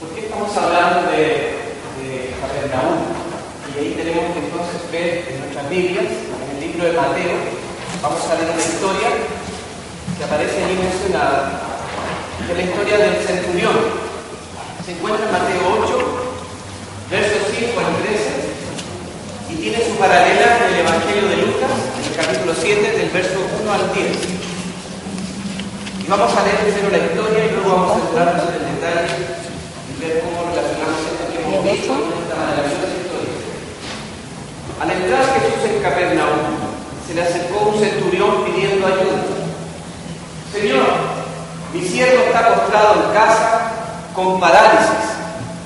[0.00, 1.56] ¿Por qué estamos hablando de,
[1.96, 3.00] de Capernaum?
[3.72, 7.32] Y ahí tenemos que entonces ver en nuestras Biblias, en el libro de Mateo,
[8.04, 11.80] vamos a leer una historia que aparece ahí mencionada,
[12.44, 13.76] que es la historia del centurión.
[14.84, 15.96] Se encuentra en Mateo 8,
[17.08, 18.52] versos 5 al 13,
[19.48, 23.40] y tiene su paralela en el Evangelio de Lucas, en el capítulo 7, del verso
[23.64, 24.12] 1 al 10.
[26.04, 29.45] Y vamos a leer primero la historia y luego vamos a entrarnos en el detalle
[30.00, 33.36] ver cómo relacionamos esto que hemos visto con esta maravillosa historia.
[34.80, 36.40] Al entrar Jesús en Capernaum,
[37.06, 39.24] se le acercó un centurión pidiendo ayuda.
[40.52, 40.86] Señor,
[41.72, 43.70] mi siervo está postrado en casa
[44.14, 45.16] con parálisis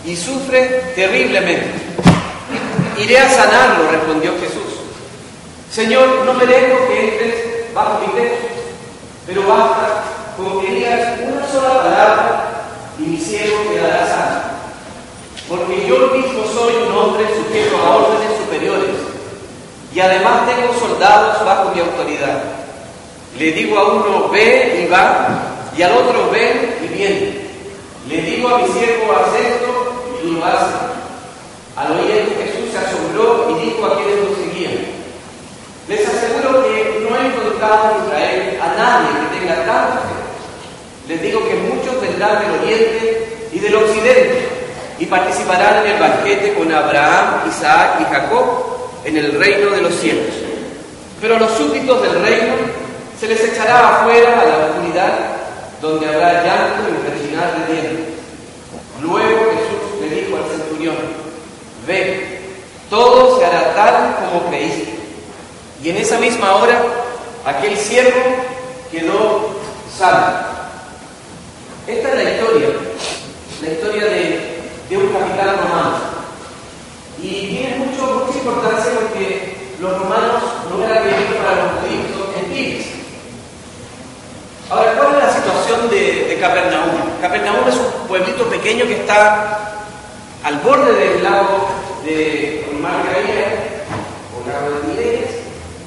[0.04, 1.72] y sufre terriblemente.
[2.98, 4.80] Iré a sanarlo, respondió Jesús.
[5.70, 8.48] Señor, no merezco que entres bajo mi techo,
[9.26, 10.02] pero basta
[10.36, 12.49] con que digas una sola palabra
[13.00, 14.40] y mi siervo quedará sano.
[15.48, 18.94] Porque yo mismo soy un hombre sujeto a órdenes superiores
[19.92, 22.42] y además tengo soldados bajo mi autoridad.
[23.38, 25.42] Le digo a uno, ve y va,
[25.76, 27.40] y al otro, ven y viene.
[28.08, 30.74] Le digo a mi siervo, haz esto, y lo hace.
[31.76, 34.78] Al oír esto Jesús se asombró y dijo a quienes lo seguían.
[35.88, 40.20] Les aseguro que no he encontrado en Israel a nadie que tenga tanta fe.
[41.08, 41.54] Les digo que
[42.28, 44.48] del oriente y del occidente
[44.98, 48.44] y participarán en el banquete con Abraham, Isaac y Jacob
[49.04, 50.26] en el reino de los cielos.
[51.20, 52.54] Pero a los súbditos del reino
[53.18, 55.12] se les echará afuera a la oscuridad,
[55.80, 58.14] donde habrá llanto y rechinar de dientes.
[59.00, 60.96] Luego Jesús le dijo al centurión,
[61.86, 62.40] ve,
[62.90, 64.94] todo se hará tal como creíste.
[65.82, 66.82] Y en esa misma hora,
[67.46, 68.20] aquel siervo
[68.90, 69.48] quedó
[69.96, 70.49] salvo.
[71.86, 72.68] Esta es la historia,
[73.62, 75.98] la historia de, un capitán romano.
[77.22, 82.34] Y tiene mucho, mucha importancia porque los romanos no eran bien para los judíos, son
[82.34, 82.86] gentiles.
[84.68, 86.90] Ahora, ¿cuál es la situación de, de Capernaum?
[87.20, 89.86] Capernaum es un pueblito pequeño que está
[90.44, 91.68] al borde del lago
[92.04, 93.84] de Mar Galilea,
[94.34, 95.30] o lago de Tiberias,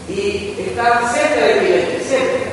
[0.09, 2.52] y está cerca de cerca, cerca.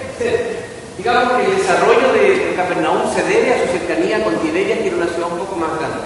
[1.00, 4.88] Digamos que el desarrollo de, de Capernaum se debe a su cercanía con Tiberias, que
[4.88, 5.96] era una ciudad un poco más grande.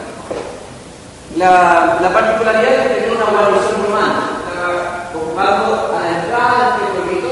[1.35, 6.87] La, la particularidad es que tenía una guarnición romana, estaba ocupando a la entrada de
[6.87, 7.27] este pueblito,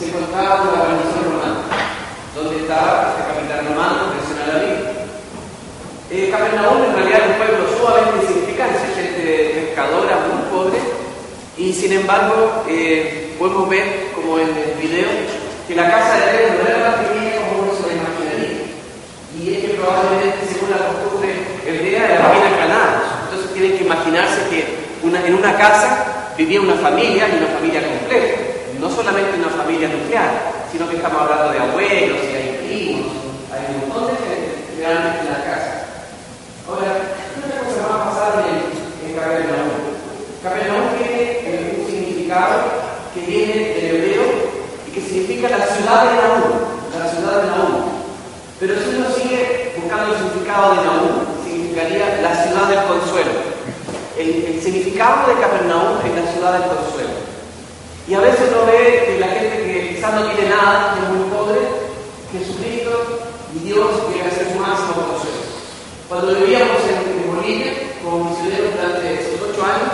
[0.00, 1.60] se encontraba una guarnición romana,
[2.32, 5.04] donde estaba este capitán romano menciona la Biblia.
[6.16, 10.80] Eh, Capernaum en realidad es un pueblo sumamente insignificante, gente pescadora muy pobre,
[11.60, 16.58] y sin embargo eh, podemos ver, como en el video, que la casa de rey
[16.58, 18.62] no era tan pequeña como uno se la imaginaría.
[19.38, 21.30] Y es que probablemente, según la costumbre
[21.66, 23.02] hebrea, era bien aclanados.
[23.24, 24.60] Entonces tienen que imaginarse que
[25.02, 28.38] una, en una casa vivía una familia y una familia completa.
[28.80, 30.30] No solamente una familia nuclear,
[30.72, 33.12] sino que estamos hablando de abuelos y hay primos,
[33.52, 35.72] hay un montón de gente realmente en la casa.
[36.66, 38.72] Ahora, ¿qué otra cosa va a pasar en,
[39.06, 39.92] en Capernaum?
[40.42, 42.56] Capernaum tiene un significado
[43.14, 44.22] que viene del hebreo
[44.88, 46.56] y que significa la ciudad de Nahum,
[46.98, 47.84] la ciudad de Nahum.
[48.58, 51.14] Pero si uno sigue buscando el significado de Nahum,
[51.44, 53.30] significaría la ciudad del consuelo.
[54.18, 57.12] El, el, significado de Capernaum es la ciudad del consuelo.
[58.08, 61.08] Y a veces uno ve que la gente que quizás no tiene nada, que es
[61.12, 61.60] muy pobre,
[62.32, 63.20] Jesucristo
[63.54, 65.44] y Dios quieren hacer su máximo consuelo.
[66.08, 67.72] Cuando vivíamos en, en Bolivia,
[68.02, 69.92] como misioneros durante esos ocho años,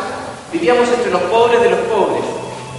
[0.52, 2.24] vivíamos entre los pobres de los pobres.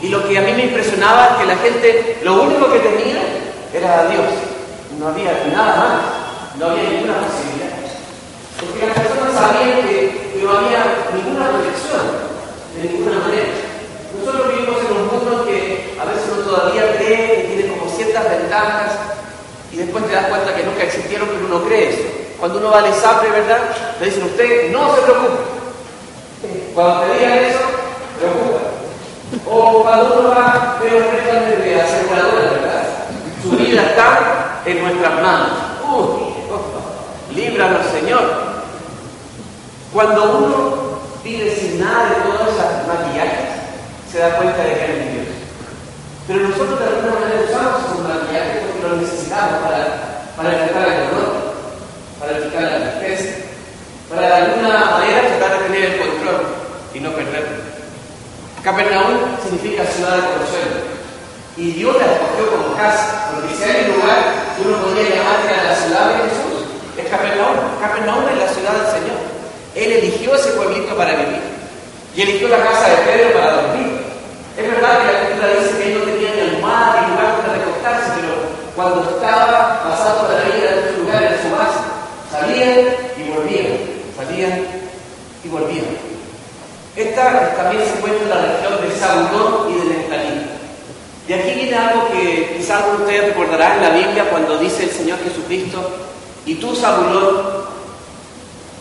[0.01, 3.19] Y lo que a mí me impresionaba es que la gente, lo único que tenía
[3.73, 4.31] era a Dios.
[4.97, 7.75] No había nada más, no había ninguna posibilidad.
[8.59, 12.05] Porque las personas sabían que no había ninguna protección,
[12.75, 13.51] de ninguna manera.
[14.17, 18.29] Nosotros vivimos en un mundo que a veces uno todavía cree que tiene como ciertas
[18.29, 18.91] ventajas
[19.71, 22.03] y después te das cuenta que nunca existieron, pero uno cree eso.
[22.39, 23.59] Cuando uno va al ISAPRE, ¿verdad?
[23.99, 25.37] Le dicen usted, no se preocupe.
[26.73, 27.59] Cuando te digan eso,
[28.17, 28.69] preocupa.
[29.45, 32.83] O cuando uno va, pero un de aseguradora, ¿verdad?
[33.43, 35.49] Su vida está en nuestras manos.
[37.35, 38.49] Líbranos, Señor.
[39.93, 40.78] Cuando uno
[41.23, 43.49] vive sin nada de todas esas maquillajes,
[44.11, 45.27] se da cuenta de que hay Dios.
[46.27, 49.81] Pero nosotros de alguna manera usamos esos maquillajes porque los necesitamos para,
[50.37, 51.33] para enfrentar el dolor,
[52.19, 53.49] para evitar la tristeza,
[54.09, 56.41] para de alguna manera tratar de tener el control
[56.93, 57.69] y no perderlo.
[58.63, 60.99] Capernaum significa ciudad de consuelo.
[61.55, 64.19] Y Dios la escogió como casa, porque si hay un lugar
[64.55, 66.59] que uno podría llamar que la ciudad de Jesús,
[66.97, 67.57] es Capernaum.
[67.81, 69.38] Capernaum es la ciudad del Señor.
[69.75, 71.41] Él eligió ese pueblito para vivir.
[72.15, 73.99] Y eligió la casa de Pedro para dormir.
[74.57, 77.59] Es verdad que la escritura dice que él no tenía ni almohada ni lugar donde
[77.59, 78.33] recostarse, pero
[78.75, 81.79] cuando estaba pasando la vida en su lugar, en su base,
[82.31, 82.79] salían
[83.15, 83.77] y volvían,
[84.17, 84.65] salían
[85.43, 85.85] y volvían.
[86.95, 90.59] Esta también se encuentra en la región de Zabulón y de Neftalí.
[91.27, 95.19] De aquí viene algo que quizás ustedes recordarán en la Biblia cuando dice el Señor
[95.23, 95.79] Jesucristo,
[96.45, 97.58] y tú, Zabulón,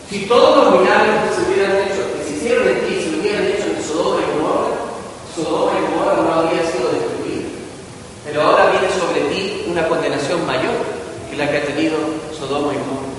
[0.09, 3.45] si todos los milagros que se hubieran hecho, que se hicieron en ti, se hubieran
[3.45, 4.75] hecho en Sodoma y Gomorra,
[5.35, 7.49] Sodoma y Gomorra no habría sido destruida.
[8.25, 10.73] Pero ahora viene sobre ti una condenación mayor
[11.29, 11.97] que la que ha tenido
[12.37, 13.09] Sodoma y Gomorra.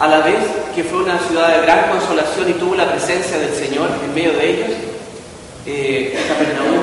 [0.00, 0.38] A la vez
[0.74, 4.32] que fue una ciudad de gran consolación y tuvo la presencia del Señor en medio
[4.32, 4.70] de ellos,
[5.66, 6.80] eh, Capernaum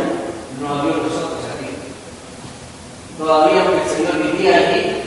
[0.62, 1.72] no abrió los ojos aquí.
[3.18, 5.06] Todavía que el Señor vivía allí,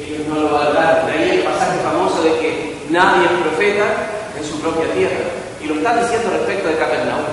[0.00, 1.06] ellos no lo valoraron.
[1.06, 3.84] De ahí el pasaje famoso de que nadie es profeta
[4.38, 4.56] en su
[5.60, 7.24] Y lo está diciendo respecto de Capernaum.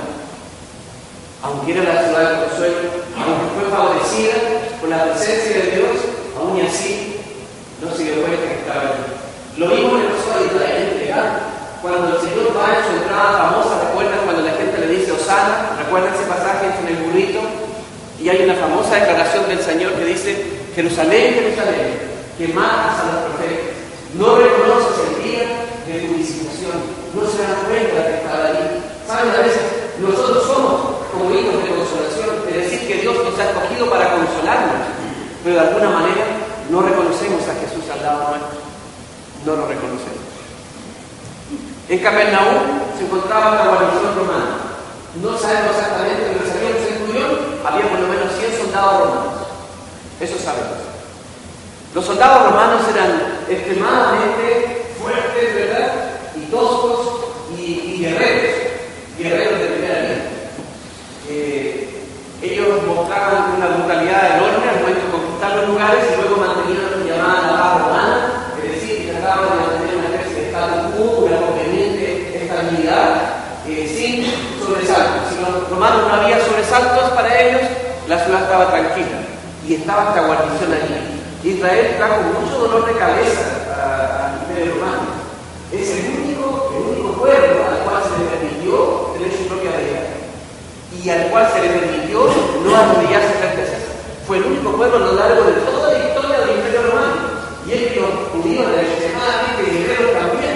[1.43, 2.77] Aunque era la ciudad de consuelo,
[3.13, 4.35] aunque fue favorecida
[4.81, 5.95] por la presencia de Dios,
[6.35, 7.17] aún así
[7.81, 8.97] no se dio cuenta que estaba.
[9.57, 10.87] Lo mismo el caso de Israel
[11.81, 15.77] Cuando el Señor va en su entrada famosa, recuerdan cuando la gente le dice Osana,
[15.77, 17.41] recuerdan ese pasaje en el burrito,
[18.19, 20.43] y hay una famosa declaración del Señor que dice,
[20.73, 22.01] Jerusalén, Jerusalén,
[22.37, 23.77] que matas a los profetas,
[24.17, 25.45] no reconoces el día
[25.85, 26.81] de tu visitación,
[27.13, 28.65] no se dan cuenta de estar allí.
[29.07, 29.61] Saben, a veces
[29.99, 34.87] nosotros somos como hijos de consolación, es decir, que Dios nos ha escogido para consolarnos,
[35.43, 36.25] pero de alguna manera
[36.69, 38.59] no reconocemos a Jesús al lado nuestro,
[39.45, 40.27] no lo reconocemos.
[41.89, 44.67] En Capernaum se encontraba la guarnición romana.
[45.23, 47.31] No sabemos exactamente, pero sabíamos en Centurión
[47.65, 49.47] había por lo menos 100 soldados romanos.
[50.19, 50.83] Eso sabemos.
[51.95, 56.06] Los soldados romanos eran extremadamente fuertes, ¿verdad?
[56.47, 58.55] Y y, guerreros,
[59.19, 60.23] guerreros de primera línea.
[61.29, 61.89] Eh,
[62.41, 67.03] ellos mostraban una brutalidad enorme al momento de conquistar los lugares y luego mantenían lo
[67.03, 71.37] que llamaban la paz romana, es decir, trataban de mantener una especie de estado una
[71.37, 75.27] conveniente estabilidad, eh, sin sobresaltos.
[75.27, 77.61] Si los romanos no había sobresaltos para ellos,
[78.07, 79.19] la ciudad estaba tranquila
[79.67, 81.49] y estaba esta guarnición allí.
[81.49, 85.17] Israel trajo mucho dolor de cabeza al Imperio Romano
[86.27, 90.07] único, el único pueblo al cual se le permitió tener su propia deidad
[91.09, 92.27] al cual se le permitió
[92.63, 93.95] no arrodillarse frente a César.
[94.25, 97.15] Fue el único pueblo a lo largo de toda la historia del Imperio Romano.
[97.65, 100.55] Y es que los judíos extremadamente guerreros también.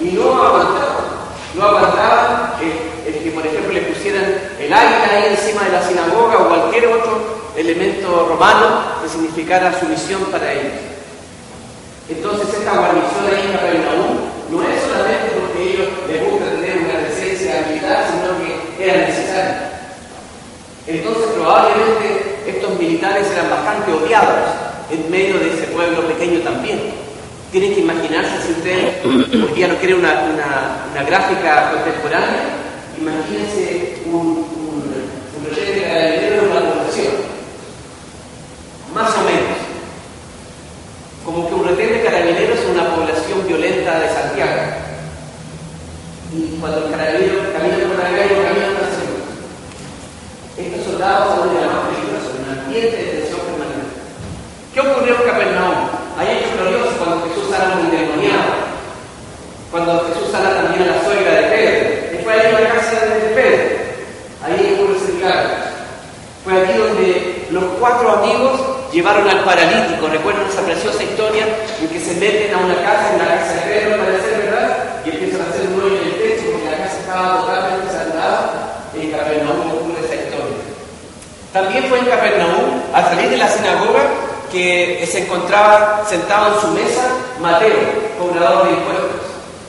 [0.00, 1.04] Y no aguantaban.
[1.54, 4.24] No aguantaban el, el, que, por ejemplo, le pusieran
[4.58, 10.24] el águila ahí encima de la sinagoga o cualquier otro elemento romano que significara sumisión
[10.30, 10.72] para ellos.
[12.08, 17.06] Entonces esta guarnición ahí en Capernaum no es solamente porque ellos les gusta tener una
[17.06, 19.19] presencia militar, sino que era necesario.
[20.90, 24.50] Entonces probablemente estos militares eran bastante odiados
[24.90, 26.80] en medio de ese pueblo pequeño también.
[27.52, 30.22] Tienen que imaginarse, si ustedes hoy día no quieren una,
[30.92, 32.42] una, gráfica contemporánea,
[32.98, 34.84] imagínense un, un,
[35.36, 37.30] un de una población
[38.94, 39.58] más o menos.
[41.24, 44.62] Como que un retén de carabineros es una población violenta de Santiago.
[46.32, 48.90] Y cuando el carabinero camina por la calle, camina por la
[50.62, 53.96] Estos son de un ambiente de tensión permanente.
[54.74, 55.88] ¿Qué ocurrió en Capernaum?
[56.18, 58.52] Hay hechos gloriosos cuando Jesús sana a un endemoniado.
[59.70, 62.20] Cuando Jesús sana también a la suegra de Pedro.
[62.20, 63.64] Y fue ahí en la casa de Pedro.
[64.44, 65.50] Ahí ocurre ese milagro.
[66.44, 68.60] Fue aquí donde los cuatro amigos
[68.92, 70.06] llevaron al paralítico.
[70.06, 71.48] ¿Recuerdan esa preciosa historia
[71.80, 75.10] en que se meten a una casa, en la casa de Pedro, parece verdad, y
[75.10, 78.84] empiezan a hacer un hoyo en el techo porque la casa estaba totalmente saturada?
[78.92, 79.99] En Capernaum ocurre.
[81.52, 84.02] También fue en Capernaum, al salir de la sinagoga,
[84.52, 87.08] que se encontraba sentado en su mesa
[87.40, 87.74] Mateo,
[88.18, 89.10] cobrador de impuestos.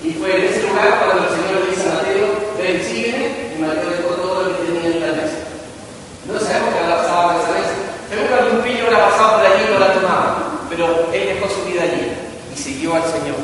[0.04, 3.62] Y fue en ese lugar cuando el Señor le dice a Mateo, ven, sígueme, y
[3.62, 5.38] Mateo dejó todo lo que tenía en la mesa.
[6.26, 7.76] No sabemos qué pasaba esa mesa.
[8.10, 10.38] Seguro que algún pillo la pasaba por allí y no la tomaba,
[10.70, 12.14] pero él dejó su vida allí
[12.54, 13.38] y siguió al Señor.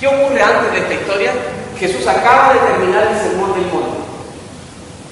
[0.00, 1.32] ¿Qué ocurre antes de esta historia?
[1.78, 3.99] Jesús acaba de terminar el sermón del monte.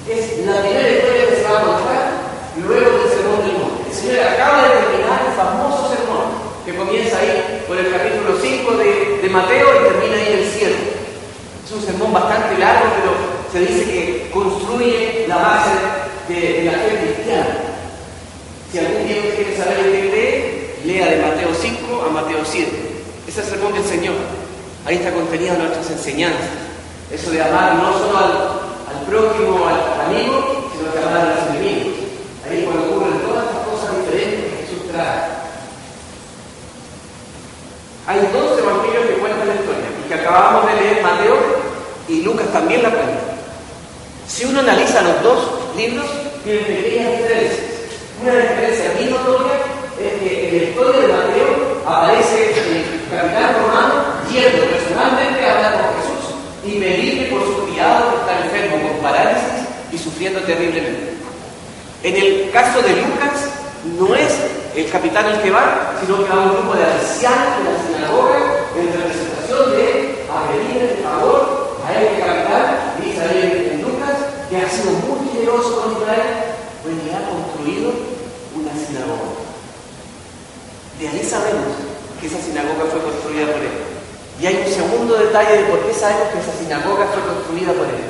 [0.09, 2.09] Es la primera historia que se va a contar
[2.65, 3.89] luego del sermón del monte.
[3.89, 6.33] El Señor acaba de terminar el famoso sermón
[6.65, 10.49] que comienza ahí por el capítulo 5 de, de Mateo y termina ahí en el
[10.49, 10.75] cielo.
[11.63, 13.11] Es un sermón bastante largo, pero
[13.53, 15.77] se dice que construye la base
[16.27, 17.57] de, la fe cristiana.
[18.71, 22.67] Si algún día usted quiere saber en qué lea de Mateo 5 a Mateo 7.
[23.27, 24.15] Ese es el sermón del Señor.
[24.85, 26.49] Ahí está contenida nuestras enseñanzas.
[27.11, 28.58] Eso de amar no solo al,
[28.89, 31.93] al prójimo, al amigo, sino que amar a los enemigos.
[32.45, 35.39] Ahí cuando ocurren todas estas cosas diferentes que Jesús trae.
[38.07, 41.37] Hay dos evangelios que cuentan la historia y que acabamos de leer Mateo
[42.07, 43.21] y Lucas también la cuenta.
[44.27, 45.39] Si uno analiza los dos
[45.75, 46.05] libros,
[46.43, 47.69] tienen pequeñas diferencias.
[48.21, 49.53] Una diferencia notoria
[49.99, 53.93] es que en la historia de Mateo aparece el capitán romano
[54.29, 56.08] yendo personalmente a hablar con Jesús
[56.65, 61.13] y pedirle por su criado que está enfermo con parálisis y sufriendo terriblemente.
[62.03, 63.49] En el caso de Lucas,
[63.97, 64.33] no es
[64.75, 68.39] el capitán el que va, sino que va un grupo de ancianos de la sinagoga
[68.75, 74.15] en representación de a pedirle el favor a este capitán, dice ahí en Lucas,
[74.49, 77.91] que ha sido muy generoso con Israel, pues le ha construido
[78.55, 79.39] una sinagoga.
[80.99, 81.75] De ahí sabemos
[82.19, 83.88] que esa sinagoga fue construida por él.
[84.39, 87.91] Y hay un segundo detalle de por qué sabemos que esa sinagoga fue construida por
[87.91, 88.07] él.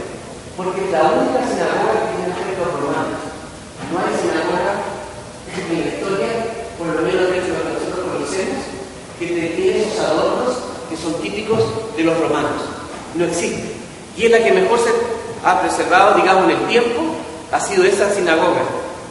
[0.55, 3.21] Porque es la única sinagoga que tiene efectos romanos.
[3.89, 4.74] No hay sinagoga
[5.50, 6.29] en la historia,
[6.77, 8.62] por lo menos de hecho que nosotros conocemos,
[9.17, 10.53] que tiene esos adornos
[10.89, 11.63] que son típicos
[11.98, 12.62] de los romanos.
[13.15, 13.74] No existe.
[14.15, 14.89] Y es la que mejor se
[15.43, 17.15] ha preservado, digamos, en el tiempo,
[17.51, 18.62] ha sido esa sinagoga.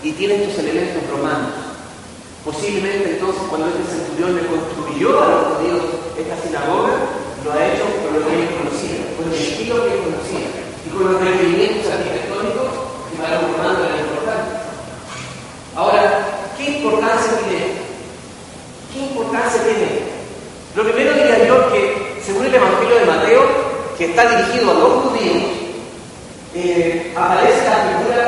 [0.05, 1.68] Y tiene estos elementos romanos.
[2.49, 5.83] Posiblemente entonces cuando este centurión le construyó a los judíos
[6.17, 6.97] esta sinagoga,
[7.45, 10.89] lo ha hecho con lo que ellos conocían, con el estilo que ellos conocían y
[10.89, 12.73] con los requerimientos arquitectónicos
[13.13, 14.53] que para un romano era importante.
[15.77, 16.05] Ahora,
[16.57, 17.69] ¿qué importancia tiene?
[18.97, 20.09] ¿Qué importancia tiene?
[20.73, 23.43] Lo primero diría yo que, según el Evangelio de Mateo,
[23.99, 25.45] que está dirigido a los judíos,
[26.55, 28.23] eh, aparece la figura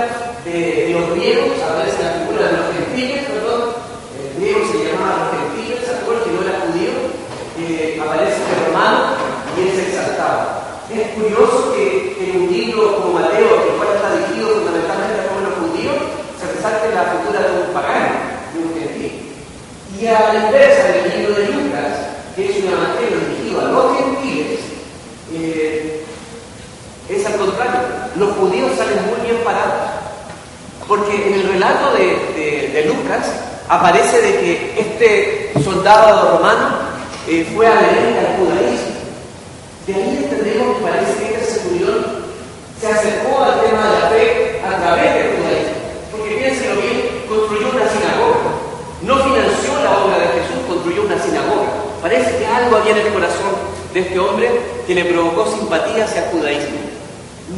[0.45, 3.81] de, de, los griegos, aparece la figura de los gentiles, perdón,
[4.21, 6.93] el griego se llamaba los gentiles, ¿se acuerdan que no era judío?
[7.61, 9.17] Eh, aparece el romano
[9.57, 10.83] y él se exaltaba.
[11.11, 15.55] Es curioso que, que, en un libro como Mateo, el cual está fundamentalmente a los
[15.59, 15.97] judíos,
[16.39, 18.15] se resalte la figura de un pagano,
[18.55, 19.13] de un gentil.
[19.99, 21.93] Y a la inversa del libro de Lucas,
[22.37, 24.61] que es un evangelio dirigido a los gentiles,
[25.35, 26.05] eh,
[27.09, 27.81] es al contrario,
[28.15, 29.91] los judíos salen muy bien parados.
[30.87, 33.27] Porque en el relato de, Lucas
[33.69, 36.69] aparece de que este soldado romano
[37.29, 39.01] eh, fue adherente al judaísmo.
[39.87, 42.21] De ahí entendemos que parece que este centurión
[42.91, 45.79] se acercó al tema de la fe a través del judaísmo.
[46.11, 48.51] Porque piénsenlo bien, construyó una sinagoga.
[49.07, 51.71] No financió la obra de Jesús, construyó una sinagoga.
[52.03, 53.55] Parece que algo había en el corazón
[53.95, 54.51] de este hombre
[54.87, 56.83] que le provocó simpatía hacia el judaísmo.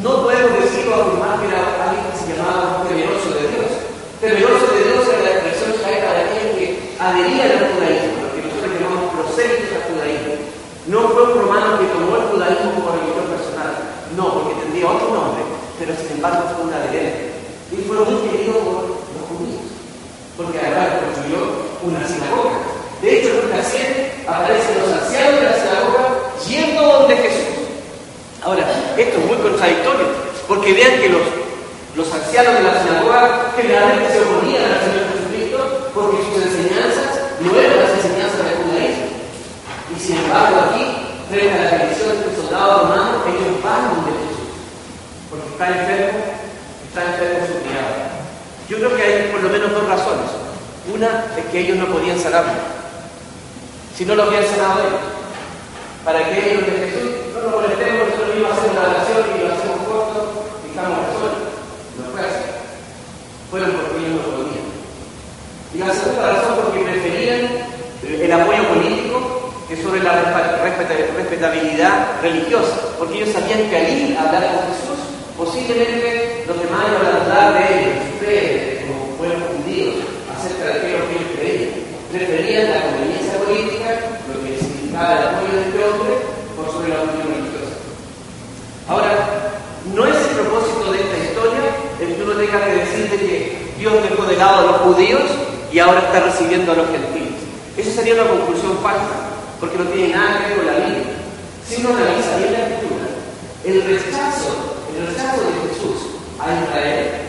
[0.04, 3.70] No podemos decirlo afirmar que era alguien que se llamaba temeroso de Dios.
[4.20, 6.66] Temeroso de Dios era la expresión caída de aquel que
[7.00, 10.32] adhería al judaísmo, lo que nosotros llamamos prosélitos al judaísmo.
[10.92, 15.08] No fue un romano que tomó el judaísmo como religión personal, no, porque tendría otro
[15.08, 15.42] nombre,
[15.78, 17.32] pero sin embargo fue un adherente.
[17.72, 19.01] Y fue muy querido por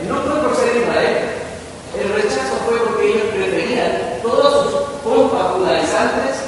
[0.07, 1.17] no fue por ser Israel.
[1.17, 1.43] ¿eh?
[2.01, 6.41] El rechazo fue porque ellos preferían todos sus pompas judaizantes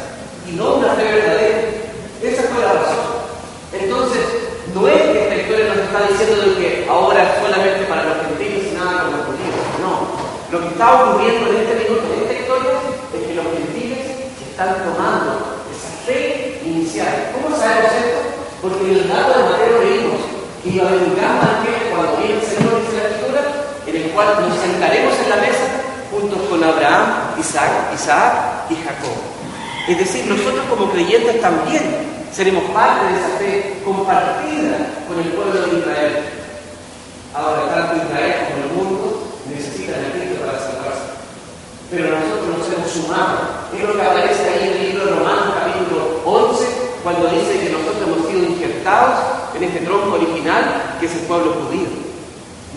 [0.50, 1.60] y no una fe verdadera.
[2.24, 3.06] Esa fue la razón.
[3.72, 4.22] Entonces,
[4.74, 8.72] no es que esta historia nos está diciendo de que ahora solamente para los gentiles
[8.72, 9.56] y nada con los judíos.
[9.80, 10.26] No.
[10.52, 12.72] Lo que está ocurriendo en este minuto, en esta historia,
[13.14, 14.00] es que los gentiles
[14.50, 17.32] están tomando esa fe inicial.
[17.36, 18.20] ¿Cómo sabemos esto?
[18.62, 20.22] Porque en el dato de Mateo leímos
[20.64, 23.15] que iba a haber un gran banquete cuando viene el Señor y se
[23.96, 25.68] en el cual nos sentaremos en la mesa
[26.12, 29.16] juntos con Abraham, Isaac, Isaac y Jacob.
[29.88, 31.82] Es decir, nosotros como creyentes también
[32.32, 36.16] seremos parte de esa fe compartida con el pueblo de Israel.
[37.34, 41.16] Ahora, tanto Israel como el mundo necesitan a Cristo para salvarse.
[41.92, 43.38] Pero nosotros nos hemos sumado.
[43.72, 46.66] Es lo que aparece ahí en el libro de Romanos, capítulo 11,
[47.04, 49.20] cuando dice que nosotros hemos sido injertados
[49.56, 52.15] en este tronco original que es el pueblo judío.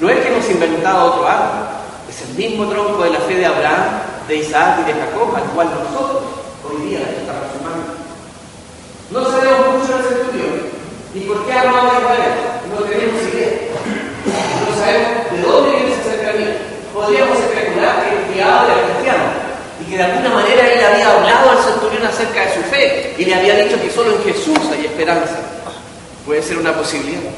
[0.00, 1.66] No es que hemos inventado otro árbol,
[2.08, 5.42] es el mismo tronco de la fe de Abraham, de Isaac y de Jacob, al
[5.54, 6.22] cual nosotros
[6.64, 7.98] hoy día estamos sumando.
[9.10, 10.78] No sabemos mucho del centurión.
[11.14, 12.34] ¿Y por qué amaba a Israel?
[12.68, 13.72] No tenemos idea.
[14.68, 16.56] No sabemos de dónde viene esa cercanía.
[16.92, 19.24] Podríamos especular que el criado era cristiano
[19.80, 23.24] y que de alguna manera él había hablado al centurión acerca de su fe y
[23.24, 25.40] le había dicho que solo en Jesús hay esperanza.
[26.26, 27.32] Puede ser una posibilidad.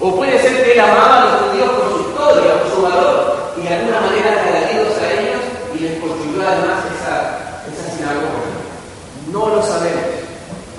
[0.00, 3.52] O puede ser que él amaba a los judíos por su historia, por su valor,
[3.58, 5.40] y de alguna manera agradecidos a ellos
[5.76, 8.48] y les construyó además esa, esa sinagoga.
[9.30, 10.20] No lo sabemos.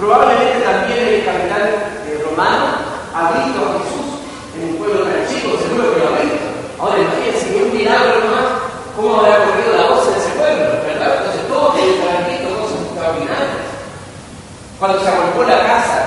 [0.01, 1.61] Probablemente también el capitán
[2.09, 2.73] eh, romano
[3.13, 4.17] ha visto a Jesús
[4.57, 6.47] en un pueblo tan chico, seguro que lo ha visto.
[6.81, 8.47] Ahora imagínense que un milagro más,
[8.97, 11.21] cómo habrá corrido la voz en ese pueblo, ¿verdad?
[11.21, 13.61] Entonces todos tienen que haber visto cosas extraordinarias.
[14.81, 15.99] Cuando se arrancó la casa,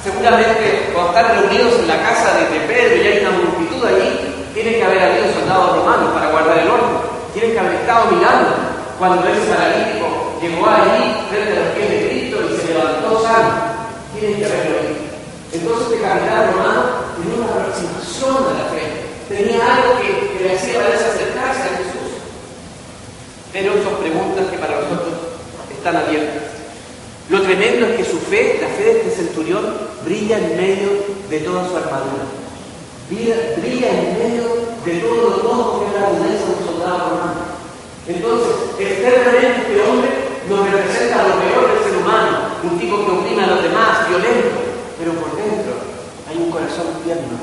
[0.00, 4.32] seguramente cuando están reunidos en la casa de, de Pedro y hay una multitud allí,
[4.54, 7.04] tiene que haber habido soldados romanos para guardar el orden.
[7.36, 8.48] Tienen que haber estado mirando
[9.02, 13.50] cuando ese paralítico llegó allí frente a los pies de Cristo y se levantó sano.
[14.14, 15.10] Tienen que haberlo visto.
[15.58, 16.82] Entonces este capitán romano
[17.18, 18.86] tenía una aproximación a la fe.
[19.26, 22.10] Tenía algo que, le hacía parece acercarse a Jesús.
[23.52, 25.18] Pero son preguntas que para nosotros
[25.66, 26.54] están abiertas.
[27.28, 29.66] Lo tremendo es que su fe, la fe de este centurión,
[30.04, 30.90] brilla en medio
[31.28, 32.22] de toda su armadura
[33.10, 34.46] brilla, en medio
[34.86, 37.61] de todo lo que es la de un soldado romano.
[38.06, 40.10] Entonces, externamente este hombre
[40.48, 44.58] nos representa lo peor del ser humano, un tipo que oprime a los demás, violento,
[44.98, 45.72] pero por dentro
[46.28, 47.38] hay un corazón tierno.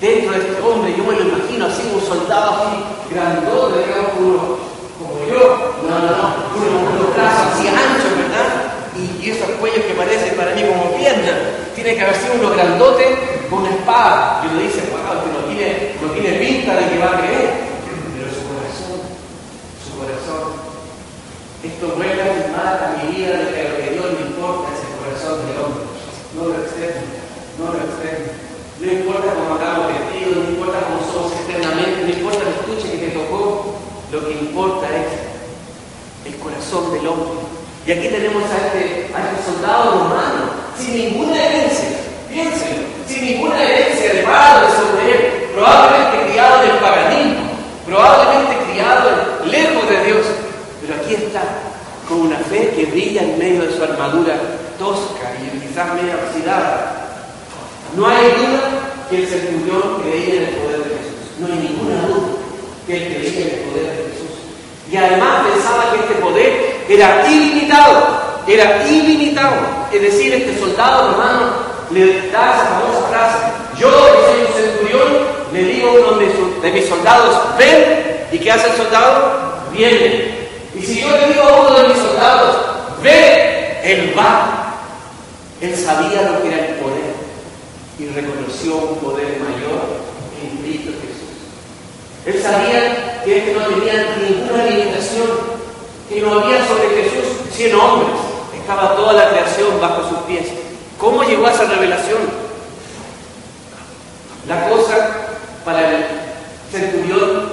[0.00, 2.76] Dentro de este hombre, yo me lo imagino así, un soldado así,
[3.10, 4.58] grandote, digamos, uno,
[4.98, 8.74] como yo, no, no, no, uno con los brazos así anchos, ¿verdad?
[8.96, 11.34] Y, esos cuellos que parecen para mí como piernas,
[11.74, 13.16] tiene que haber sido uno grandote
[13.50, 14.42] con una espada.
[14.44, 17.50] Y uno dice, wow, que no tiene, no tiene pinta de que va a creer.
[18.14, 19.00] Pero su corazón,
[19.82, 20.52] su corazón,
[21.84, 24.94] esto vuelve a mata mi vida de que lo que Dios le importa es el
[25.04, 25.84] corazón del hombre.
[26.32, 27.04] No lo externo,
[27.60, 28.32] no lo externo.
[28.80, 33.06] No importa cómo hagamos vestidos, no importa cómo somos externamente, no importa el estuche que
[33.06, 33.76] te tocó,
[34.12, 37.52] lo que importa es el corazón del hombre.
[37.86, 42.00] Y aquí tenemos a este, a este soldado romano, sin ninguna herencia,
[42.32, 47.44] piénsenlo, sin ninguna herencia de padre sobre él, probablemente criado en el paganismo,
[47.84, 49.10] probablemente criado
[49.44, 50.26] lejos de Dios,
[50.80, 51.63] pero aquí está,
[52.08, 54.36] con una fe que brilla en medio de su armadura
[54.78, 57.08] tosca y quizás media oxidada.
[57.96, 62.06] No hay duda que el centurión creía en el poder de Jesús, no hay ninguna
[62.06, 62.34] duda
[62.86, 64.34] que él creía en el poder de Jesús.
[64.90, 68.02] Y además pensaba que este poder era ilimitado,
[68.46, 69.54] era ilimitado.
[69.92, 71.52] Es decir, este soldado romano
[71.90, 73.38] le da esa famosa frase,
[73.78, 75.08] yo que soy un centurión,
[75.52, 79.54] le digo a uno de, mis soldados, ven, ¿y qué hace el soldado?
[79.72, 80.43] Viene.
[80.74, 82.56] Y si yo le digo a uno de mis soldados,
[83.02, 84.74] ve, él va.
[85.60, 87.14] Él sabía lo que era el poder
[87.98, 90.02] y reconoció un poder mayor
[90.42, 92.26] en Cristo Jesús.
[92.26, 95.28] Él sabía que no tenía ninguna limitación,
[96.08, 98.16] que no había sobre Jesús cien hombres,
[98.58, 100.48] estaba toda la creación bajo sus pies.
[100.98, 102.18] ¿Cómo llegó a esa revelación?
[104.48, 105.28] La cosa
[105.64, 106.04] para el
[106.72, 107.48] centurión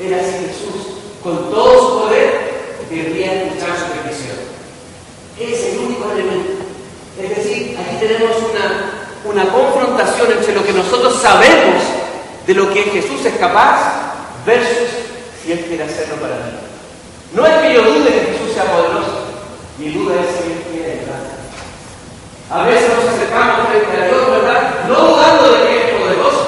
[0.00, 2.46] era así Jesús, con todo su poder,
[2.88, 4.36] quería escuchar su petición.
[5.38, 6.64] Es el único elemento.
[7.20, 11.82] Es decir, aquí tenemos una, una confrontación entre lo que nosotros sabemos
[12.46, 13.78] de lo que Jesús es capaz
[14.44, 14.88] versus
[15.42, 16.52] si Él quiere hacerlo para mí.
[17.34, 19.26] No es que yo dude que Jesús sea poderoso,
[19.78, 21.26] mi duda es si Él quiere ayudar.
[22.48, 24.86] A veces nos acercamos frente a Dios, ¿verdad?
[24.88, 26.46] No dudando de que es poderoso.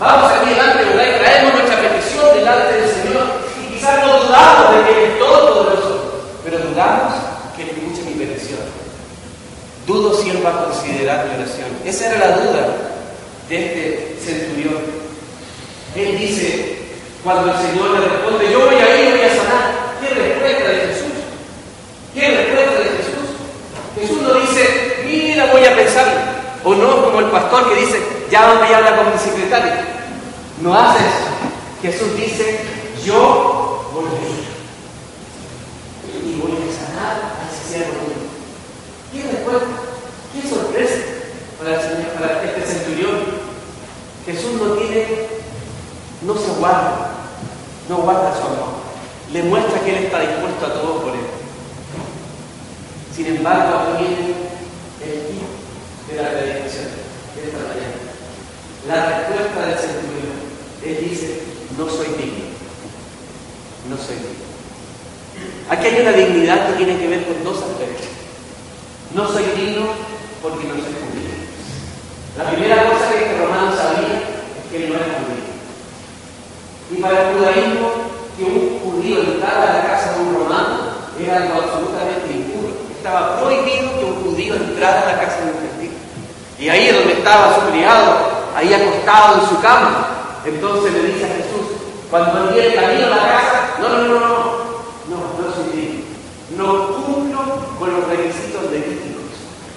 [0.00, 1.06] Vamos aquí delante, ¿verdad?
[1.06, 3.26] Y traemos nuestra petición delante del Señor.
[3.62, 7.14] Y quizás no dudamos de que Él es todopoderoso, pero dudamos
[7.54, 8.77] que Él escuche mi petición.
[9.88, 11.70] Dudo si Él va a considerar mi oración.
[11.82, 12.76] Esa era la duda
[13.48, 14.82] de este centurión.
[15.96, 16.76] Él dice,
[17.24, 19.88] cuando el Señor le responde, yo voy a ir voy a sanar.
[19.98, 21.12] ¿Qué respuesta de Jesús?
[22.14, 23.28] ¿Qué respuesta de Jesús?
[23.98, 26.06] Jesús no dice, mira, voy a pensar.
[26.64, 27.98] O no como el pastor que dice,
[28.30, 29.72] llámame y habla con mi secretario.
[30.60, 31.28] No hace eso.
[31.80, 32.60] Jesús dice,
[33.06, 34.08] yo voy a.
[36.28, 38.28] Y voy a sanar al siervo mío.
[39.48, 40.94] ¿Qué sorpresa
[41.58, 43.16] para, este centurión?
[44.26, 45.06] Jesús no tiene,
[46.22, 47.12] no se guarda,
[47.88, 48.78] no guarda su amor.
[49.32, 51.20] Le muestra que Él está dispuesto a todo por Él.
[53.16, 54.34] Sin embargo, viene
[55.02, 55.40] el fin
[56.08, 56.84] de la predicación
[57.34, 57.98] de esta mañana.
[58.86, 60.48] La respuesta del centurión.
[60.84, 61.40] Él dice,
[61.78, 62.44] no soy digno.
[63.88, 64.48] No soy digno.
[65.70, 68.17] Aquí hay una dignidad que tiene que ver con dos aspectos.
[69.14, 69.86] No soy digno
[70.42, 71.34] porque no soy judío.
[72.36, 75.48] La primera cosa que este romano sabía es que él no era judío.
[76.90, 77.90] Y para el judaísmo,
[78.36, 80.78] que un judío entrara a la casa de un romano
[81.20, 85.58] era algo absolutamente impuro estaba prohibido que un judío entrara a la casa de un
[85.60, 85.92] gentil.
[86.58, 88.16] Y ahí es donde estaba su criado,
[88.54, 90.08] ahí acostado en su cama.
[90.44, 91.78] Entonces le dice a Jesús,
[92.10, 94.28] cuando él camino a la casa, no, no, no, no,
[95.08, 96.04] no, no soy digno.
[96.56, 97.38] No cumplo
[97.78, 99.22] con los requisitos levíticos,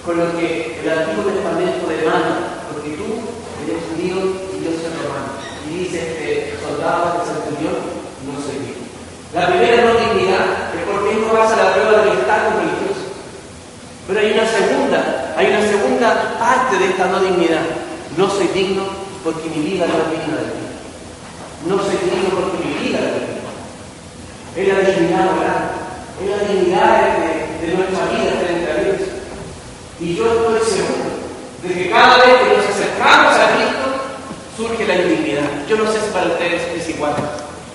[0.04, 3.22] con lo que el Antiguo Testamento demanda, porque tú
[3.62, 4.18] eres judío
[4.50, 5.38] y yo soy romano.
[5.70, 7.78] Y dice este soldado de centurión,
[8.26, 8.82] no soy digno.
[9.30, 13.14] La primera no dignidad es porque no pasa la prueba del estado religioso.
[14.08, 14.98] Pero hay una segunda,
[15.38, 17.62] hay una segunda parte de esta no dignidad.
[18.18, 18.82] No soy digno
[19.22, 20.66] porque mi vida no es digna de ti.
[21.70, 23.50] No soy digno porque mi vida es digna.
[24.52, 25.62] Es la dignidad moral,
[26.18, 26.90] es la dignidad
[27.22, 28.51] de, de nuestra vida.
[30.02, 31.14] Y yo estoy seguro
[31.62, 33.86] de que cada vez que nos acercamos a Cristo
[34.56, 35.46] surge la indignidad.
[35.68, 37.14] Yo no sé si para ustedes es igual,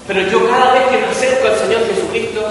[0.06, 2.42] pero yo cada vez que me acerco al Señor Jesucristo,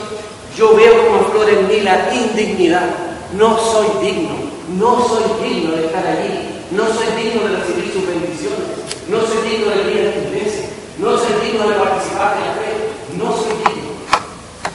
[0.57, 2.89] yo veo como aflora en mí la indignidad
[3.37, 4.31] no soy digno,
[4.79, 8.65] no soy digno de estar allí, no soy digno de recibir sus bendiciones,
[9.09, 12.55] no soy digno de ir a tu iglesia, no soy digno de participar en la
[12.55, 12.73] fe,
[13.19, 13.93] no soy digno.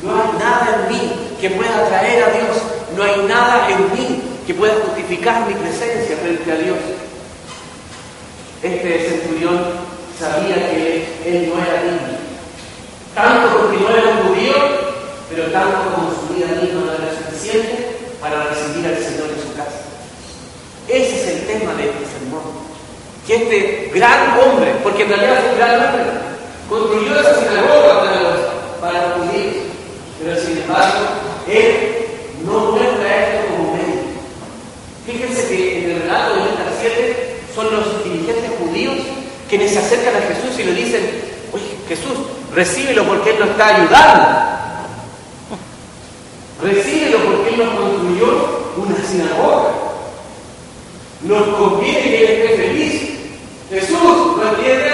[0.04, 2.58] No hay nada en mí que pueda atraer a Dios,
[2.96, 4.11] no hay nada en mí
[4.46, 6.78] que pueda justificar mi presencia frente a Dios.
[8.64, 9.60] Este centurión
[10.20, 12.18] sabía que él no era digno,
[13.16, 14.54] tanto porque no era un judío,
[15.30, 19.56] pero tanto como su vida misma no era suficiente para recibir al Señor en su
[19.56, 19.82] casa.
[20.88, 22.42] Ese es el tema de este sermón.
[23.26, 26.04] Que este gran hombre, porque en realidad fue un gran hombre,
[26.70, 28.40] construyó esa sinagoga para los,
[28.82, 29.56] para los judíos,
[30.22, 31.00] pero sin embargo,
[31.48, 32.06] él
[32.46, 32.91] no medio.
[35.12, 38.96] Fíjense que en el relato de Lucas 7 son los dirigentes judíos
[39.50, 41.02] quienes se acercan a Jesús y le dicen,
[41.52, 42.18] oye Jesús,
[42.56, 44.52] recíbelo porque Él nos está ayudando.
[46.64, 49.72] Recíbelo porque Él nos construyó una sinagoga.
[51.24, 53.10] Nos conviene que Él esté feliz.
[53.70, 54.94] Jesús, ¿no entiendes?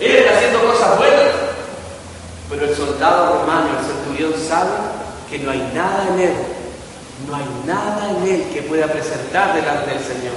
[0.00, 1.30] Él está haciendo cosas buenas.
[2.50, 4.70] Pero el soldado romano, el centurión, sabe
[5.30, 6.34] que no hay nada en Él,
[7.28, 10.34] no hay nada en Él que pueda presentar delante del Señor.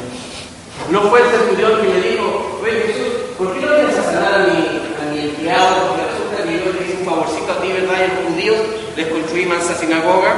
[0.92, 4.34] No fue el centurión que le dijo, oye Jesús, ¿por qué no vienes a sanar
[4.36, 5.88] a mi, empleado?
[5.88, 7.98] Porque resulta que yo le hice un favorcito a ti, ¿verdad?
[7.98, 8.58] Y a los judíos
[8.96, 10.36] les construí mansa sinagoga.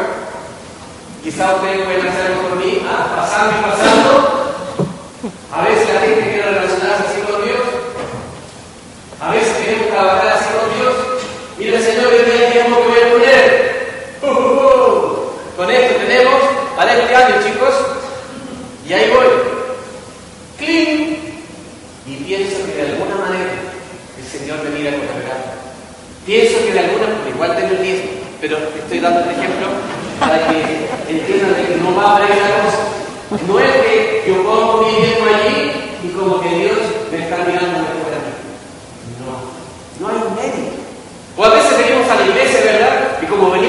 [1.23, 4.39] Quizá ustedes pueden hacer por mí, ah, pasando y pasando.
[5.52, 7.60] A veces la gente quiere relacionarse así con Dios.
[9.21, 10.95] A veces queremos trabajar así con Dios.
[11.60, 13.49] Mira, Señor, hoy día tiempo que voy a poner.
[14.21, 15.19] Uh, uh, uh.
[15.58, 15.99] Con esto
[16.80, 17.74] tenemos para este año, chicos.
[18.88, 19.28] Y ahí voy.
[20.58, 21.18] ¡Cling!
[22.08, 23.52] Y pienso que de alguna manera
[24.18, 25.60] el Señor me mira con regalo.
[26.26, 28.12] Pienso que de alguna manera, igual tengo el diezmo,
[28.42, 29.68] pero estoy dando el ejemplo
[30.20, 32.82] para que entiendan que no va a haber la cosa.
[33.48, 35.72] No es que yo pongo mi diezmo allí
[36.04, 36.80] y como que Dios
[37.12, 38.20] me está mirando de fuera.
[39.22, 39.32] No,
[40.00, 40.80] no hay un medio.
[41.38, 43.18] O a veces venimos a la iglesia, ¿verdad?
[43.22, 43.68] Y como venimos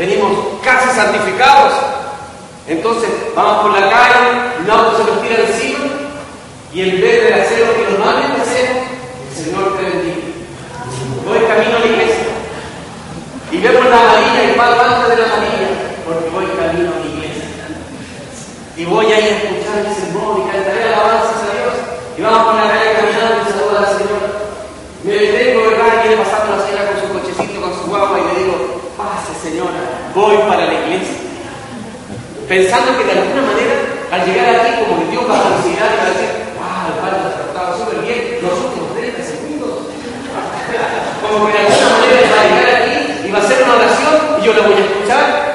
[0.00, 0.32] venimos
[0.64, 1.74] casi santificados.
[2.66, 5.84] Entonces vamos por la calle, un auto se nos tira encima
[6.72, 8.88] y en vez de hacer lo que normalmente hacemos,
[9.28, 10.24] el Señor te bendiga.
[11.26, 12.32] Voy camino a la iglesia
[13.52, 15.68] y vemos la amarilla y pago antes de la amarilla
[16.06, 17.44] porque voy camino a mi iglesia.
[18.78, 21.74] Y voy ahí a escuchar el sermón y cantaré alabanzas a Dios.
[22.16, 24.24] Y vamos por la calle caminando y saludo al Señor.
[25.04, 25.92] Me detengo, ¿verdad?
[25.92, 29.32] Y viene pasando la señora con su cochecito, con su guagua y le digo, pase
[29.40, 31.16] señora, voy para la iglesia.
[32.48, 33.74] Pensando que de alguna manera,
[34.10, 37.98] al llegar aquí, como que dio capacidad a decir, wow, el padre nos trataba súper
[38.02, 39.70] bien los últimos 30 segundos.
[41.22, 44.14] Como que de alguna manera va a llegar aquí y va a hacer una oración
[44.40, 45.50] y yo la voy a escuchar.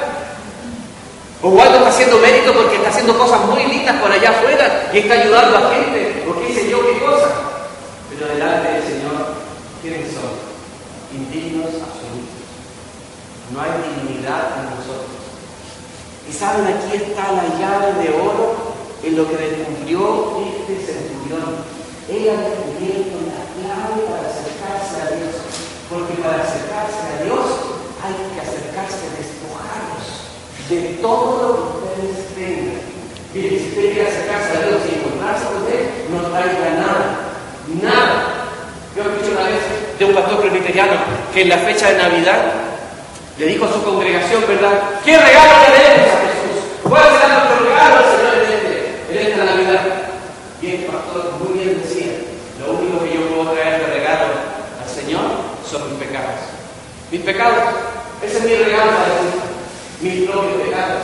[1.42, 4.96] O Waldo está haciendo mérito porque está haciendo cosas muy lindas por allá afuera y
[4.96, 7.28] y está ayudando a gente, o qué sé yo qué cosa.
[8.08, 9.36] Pero delante del Señor,
[9.82, 10.32] ¿quiénes son?
[11.12, 12.40] Indignos absolutos.
[13.52, 13.70] No hay
[14.26, 15.22] en nosotros.
[16.26, 21.62] Y saben, aquí está la llave de oro en lo que descubrió este centurión.
[22.10, 25.34] Él ha descubierto la clave para acercarse a Dios.
[25.86, 27.46] Porque para acercarse a Dios
[28.02, 30.02] hay que acercarse a despojarnos
[30.66, 32.82] de todo lo que ustedes tengan.
[33.30, 37.06] Mire, si usted quiere acercarse a Dios y encontrarse con Él, no traiga nada.
[37.78, 38.16] Nada.
[38.96, 39.62] Yo escuché una vez
[39.98, 40.94] de un pastor presbiteriano
[41.32, 42.66] que en la fecha de Navidad
[43.38, 45.00] le dijo a su congregación, ¿verdad?
[45.04, 46.56] ¿Qué regalo le demos a Jesús?
[46.82, 48.34] ¿Cuál será nuestro regalo al Señor
[49.10, 49.82] en, esta Navidad?
[50.62, 52.12] El pastor muy bien decía,
[52.60, 54.26] lo único que yo puedo traer de regalo
[54.82, 55.22] al Señor
[55.68, 56.40] son mis pecados.
[57.12, 57.62] Mis pecados,
[58.22, 59.46] ese es mi regalo para Jesús
[60.00, 61.02] mis propios pecados,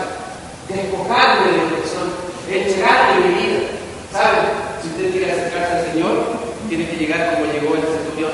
[0.68, 2.12] despojarme de lo que son,
[2.50, 3.60] entregarme mi vida.
[4.12, 4.38] ¿Sabe?
[4.82, 6.24] Si usted quiere acercarse al Señor,
[6.68, 8.32] tiene que llegar como llegó el centurión.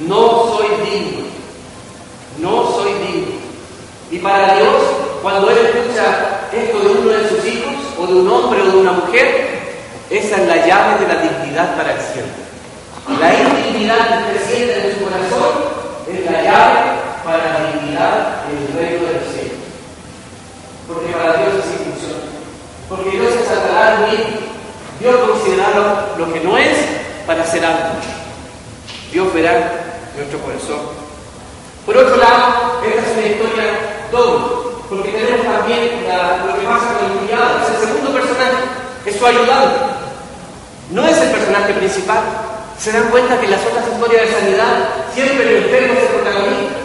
[0.00, 1.22] No soy digno.
[2.38, 3.01] No soy.
[4.12, 4.76] Y para Dios,
[5.22, 8.76] cuando Él escucha esto de uno de sus hijos, o de un hombre o de
[8.76, 9.58] una mujer,
[10.10, 12.28] esa es la llave de la dignidad para el cielo.
[13.18, 15.54] La indignidad que siente en su corazón
[16.08, 16.80] es la llave
[17.24, 19.62] para la dignidad en el reino del cielo
[20.92, 22.22] porque para Dios así funciona.
[22.88, 24.36] Porque Dios se de mí.
[25.00, 26.78] Dios considerará lo que no es
[27.26, 27.96] para hacer algo.
[29.10, 29.84] Dios verá
[30.16, 30.80] nuestro corazón.
[31.84, 34.44] Por otro lado, esta es una historia doble,
[34.88, 36.04] porque tenemos también
[36.46, 38.62] lo que pasa con el criado, es el segundo personaje,
[39.06, 40.02] es su ayudante.
[40.92, 42.20] No es el personaje principal.
[42.78, 44.74] Se dan cuenta que en las otras historias de sanidad
[45.14, 46.76] siempre el enfermo es el protagonista.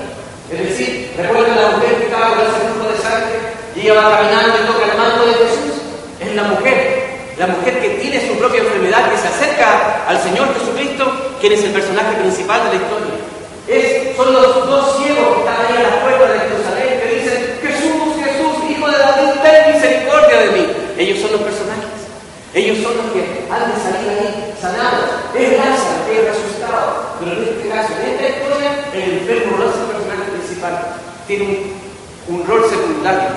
[0.48, 3.36] Es decir, recuerden la mujer que estaba con ese flujo de sangre
[3.76, 5.76] y ella va caminando y toca el manto de Jesús.
[6.24, 10.48] Es la mujer, la mujer que tiene su propia enfermedad, que se acerca al Señor
[10.56, 11.04] Jesucristo,
[11.42, 13.16] quien es el personaje principal de la historia.
[13.68, 17.60] Es, son los dos ciegos que están ahí a las puertas de Jerusalén que dicen,
[17.60, 20.64] Jesús, Jesús, hijo de David, ten misericordia de mí.
[20.98, 21.98] Ellos son los personajes.
[22.54, 25.06] Ellos son los que han de salir ahí sanados.
[25.36, 26.88] Es Lázaro que es resucitado.
[27.20, 30.74] Pero en este caso, en esta historia, el enfermo no es el personaje principal.
[31.28, 31.74] Tiene
[32.28, 33.30] un, rol secundario.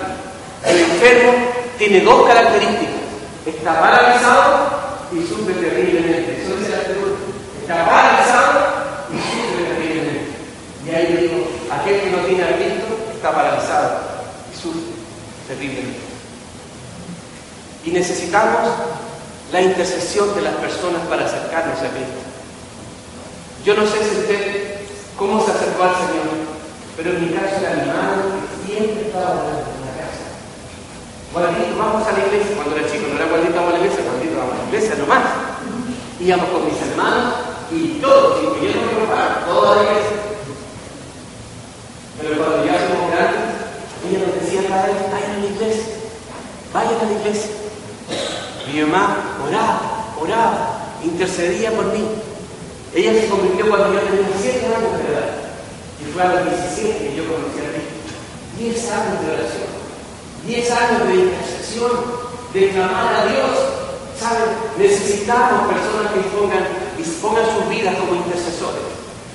[0.64, 1.32] El enfermo
[1.78, 3.02] tiene dos características.
[3.46, 6.42] Está paralizado y sufre terriblemente.
[6.42, 7.16] Eso dice la escritura.
[7.62, 8.60] Está paralizado
[9.10, 10.30] y sufre terriblemente.
[10.86, 13.98] Y ahí le digo, aquel que no tiene aliento está paralizado
[14.52, 14.80] y sufre
[15.48, 15.98] terriblemente.
[17.84, 18.68] Y necesitamos
[19.52, 22.22] la intercesión de las personas para acercarnos a Cristo.
[23.64, 24.80] Yo no sé si usted
[25.18, 26.30] cómo se acercó al Señor,
[26.96, 30.24] pero en mi caso era mi madre que siempre estaba en la casa.
[31.32, 32.56] Guardito, vamos a la iglesia.
[32.56, 34.94] Cuando era chico, no era Guardito, vamos a la iglesia, Guardito, vamos a la iglesia
[34.96, 35.24] nomás.
[36.20, 37.34] Íbamos con mis hermanos
[37.72, 40.16] y todos, no me preparara, toda la iglesia.
[42.20, 43.50] Pero cuando ya somos grandes,
[44.06, 45.94] ella nos decía, padre, vayan a la iglesia,
[46.72, 47.50] vayan a la iglesia.
[48.70, 52.04] Mi mamá oraba, oraba, intercedía por mí.
[52.94, 55.30] Ella se convirtió cuando yo tenía 7 años de edad.
[56.00, 58.00] Y fue a los 17 que yo conocí a Cristo.
[58.58, 59.70] 10 años de oración,
[60.46, 61.90] 10 años de intercesión,
[62.52, 63.56] de clamar a Dios.
[64.18, 64.52] ¿Saben?
[64.76, 66.66] Necesitamos personas que pongan,
[67.22, 68.84] pongan sus vidas como intercesores.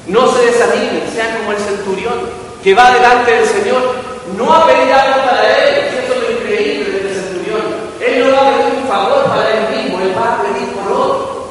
[0.06, 3.96] No se desanimen, sean como el centurión que va delante del Señor,
[4.38, 7.62] no a pedir algo para él, eso es lo increíble de este centurión.
[8.02, 10.92] Él no va a pedir un favor para él mismo, él va a pedir por
[10.92, 11.48] otro.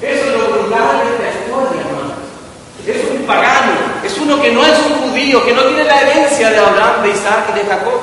[0.00, 2.16] Eso es lo brutal de esta historia, hermanos.
[2.86, 3.72] Es un pagano,
[4.04, 7.10] es uno que no es un judío, que no tiene la herencia de Abraham, de
[7.10, 7.98] Isaac y de Jacob,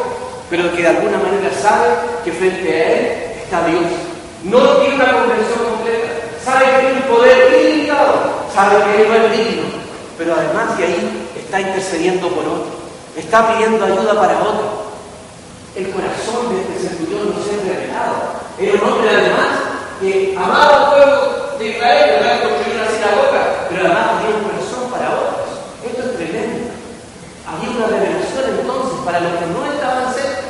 [0.49, 1.87] pero que de alguna manera sabe
[2.25, 3.07] que frente a él
[3.43, 3.85] está Dios.
[4.43, 6.09] No tiene una comprensión completa,
[6.43, 8.13] sabe que tiene un poder ilimitado,
[8.55, 9.67] sabe que él no es digno,
[10.17, 12.73] pero además de ahí está intercediendo por otro,
[13.15, 14.89] está pidiendo ayuda para otro.
[15.75, 18.15] El corazón de este centurión no se ha revelado.
[18.57, 19.47] Era un hombre además
[20.01, 22.41] que amaba al pueblo de Israel, ¿verdad?
[22.41, 25.41] construir una sinagoga, pero además tenía un corazón para otros.
[25.81, 26.69] Esto es tremendo.
[27.41, 30.41] Había una revelación entonces para los que no estaban cerca,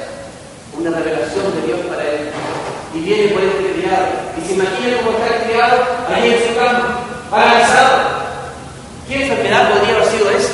[0.77, 2.31] una revelación de Dios para él.
[2.93, 5.77] Y viene por este criado, y se imagina cómo está el criado
[6.13, 6.87] ahí en su campo,
[7.29, 8.21] paralizado.
[9.07, 10.53] ¿Qué enfermedad podría haber sido esa?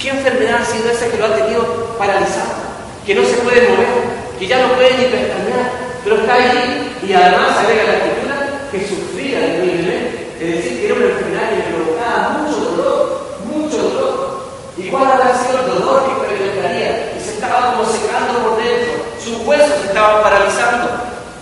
[0.00, 1.62] ¿Qué enfermedad ha sido esa que lo ha tenido
[1.98, 2.56] paralizado?
[3.04, 5.68] Que no se puede mover, que ya no puede ni pestañear,
[6.04, 8.36] pero está ahí y además agrega la escritura
[8.72, 10.36] que sufría terriblemente.
[10.40, 12.96] Es decir, que era una enfermedad que le provocaba mucho dolor,
[13.44, 14.40] mucho dolor.
[14.78, 17.12] ¿Y cuál habrá sido el dolor que experimentaría?
[17.12, 20.88] Y se estaba como secando por dentro, sus huesos estaban paralizando.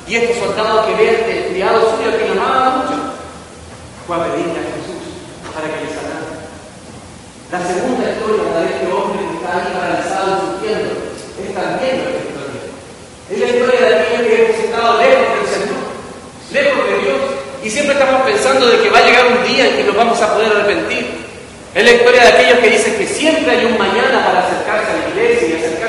[0.06, 1.98] Y este soldado que ve este criado
[4.08, 5.04] fue a pedirle a Jesús
[5.52, 6.32] para que le sanara.
[7.52, 10.96] La segunda historia, la de este hombre que está ahí paralizado sufriendo,
[11.36, 12.64] es también nuestra historia.
[13.28, 15.82] Es la historia de aquellos que hemos estado lejos del Señor,
[16.56, 17.20] lejos de Dios,
[17.60, 20.16] y siempre estamos pensando de que va a llegar un día en que nos vamos
[20.24, 21.04] a poder arrepentir.
[21.76, 24.96] Es la historia de aquellos que dicen que siempre hay un mañana para acercarse a
[25.04, 25.87] la iglesia y acercarse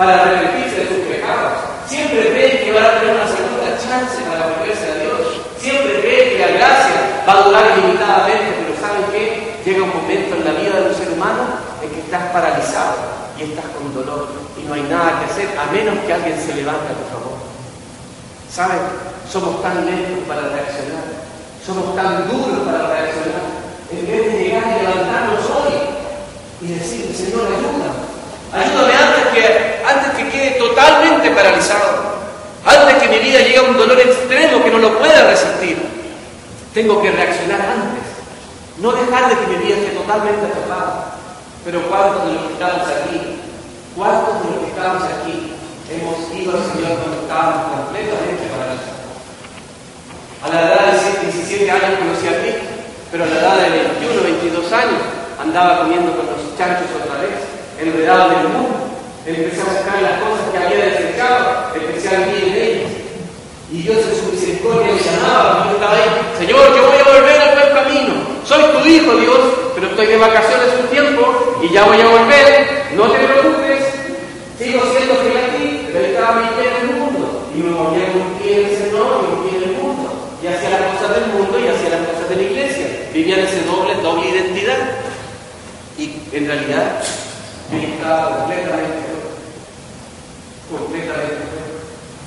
[0.00, 1.60] para arrepentirse de sus pecados.
[1.84, 5.44] Siempre creen que van a tener una segunda chance para volverse a Dios.
[5.60, 9.60] Siempre creen que la gracia va a durar ilimitadamente, pero ¿saben qué?
[9.60, 11.44] Llega un momento en la vida de un ser humano
[11.84, 12.96] en que estás paralizado
[13.36, 16.56] y estás con dolor y no hay nada que hacer a menos que alguien se
[16.56, 17.36] levante a tu favor.
[18.48, 18.80] ¿Saben?
[19.28, 21.04] Somos tan lentos para reaccionar,
[21.60, 23.44] somos tan duros para reaccionar
[23.92, 25.76] en vez de llegar y levantarnos hoy
[26.64, 28.08] y decir, Señor, ayúdame.
[28.50, 29.79] Ayúdame antes que,
[30.24, 32.20] que quede totalmente paralizado.
[32.64, 35.78] Antes que mi vida llegue a un dolor extremo que no lo pueda resistir.
[36.74, 38.04] Tengo que reaccionar antes.
[38.78, 41.16] No dejar de que mi vida esté totalmente atrapada.
[41.64, 43.40] Pero ¿cuántos de los que estamos aquí?
[43.96, 45.52] ¿Cuántos de los que estamos aquí
[45.90, 49.00] hemos ido al Señor cuando estábamos completamente paralizados?
[50.40, 52.80] A la edad de 17 años conocí a Cristo
[53.10, 55.02] pero a la edad de 21, 22 años
[55.40, 57.42] andaba comiendo con los chanchos otra vez,
[57.80, 58.90] enredado en el mundo.
[59.30, 62.90] Empecé a buscar las cosas que había desechado, empecé a vivir en ellas.
[63.70, 67.38] Y Dios en su misericordia me llamaba, yo estaba ahí, Señor, yo voy a volver
[67.38, 68.14] al buen camino.
[68.44, 69.40] Soy tu hijo, Dios,
[69.76, 71.22] pero estoy de vacaciones un tiempo
[71.62, 72.90] y ya voy a volver.
[72.96, 73.82] No te preocupes,
[74.58, 77.46] sigo siendo fiel a ti, pero estaba mi en el mundo.
[77.54, 80.10] Y me volví a un pie en el Señor y un pie en el mundo.
[80.42, 83.62] Y hacía las cosas del mundo y hacía las cosas de la iglesia vivían ese
[83.64, 84.78] doble, doble identidad.
[85.98, 87.02] Y en realidad
[87.70, 89.09] yo estaba completamente
[90.70, 91.36] completamente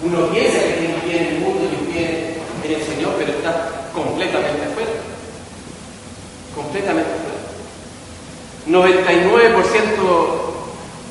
[0.04, 3.16] Uno piensa que tiene un pie en el mundo y un pie en el Señor,
[3.18, 4.92] pero está completamente fuera.
[6.56, 7.40] Completamente fuera.
[8.68, 9.64] 99%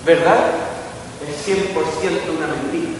[0.05, 0.41] verdad
[1.27, 2.93] es 100% una mentira.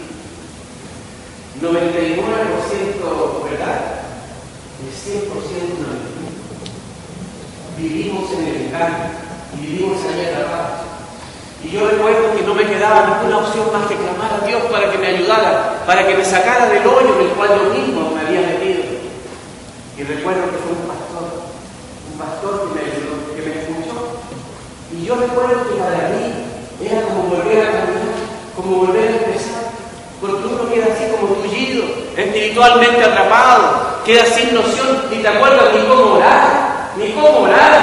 [1.61, 3.77] 99% verdad
[4.83, 5.29] es 100%
[5.79, 6.13] una mentira
[7.77, 9.09] vivimos en el engaño
[9.59, 10.92] vivimos ahí atrapados.
[11.63, 14.91] Y yo recuerdo que no me quedaba ninguna opción más que clamar a Dios para
[14.91, 18.21] que me ayudara, para que me sacara del hoyo en el cual yo mismo me
[18.21, 18.83] había metido.
[19.97, 21.25] Y recuerdo que fue un pastor,
[22.11, 22.69] un pastor
[23.35, 24.19] que me escuchó.
[24.91, 28.19] Y yo recuerdo que para mí era como volver a caminar,
[28.55, 29.63] como volver a empezar.
[30.19, 31.83] Porque uno queda así como tullido,
[32.17, 37.81] espiritualmente atrapado, queda sin noción y te acuerdas ni cómo orar ni cómo orar.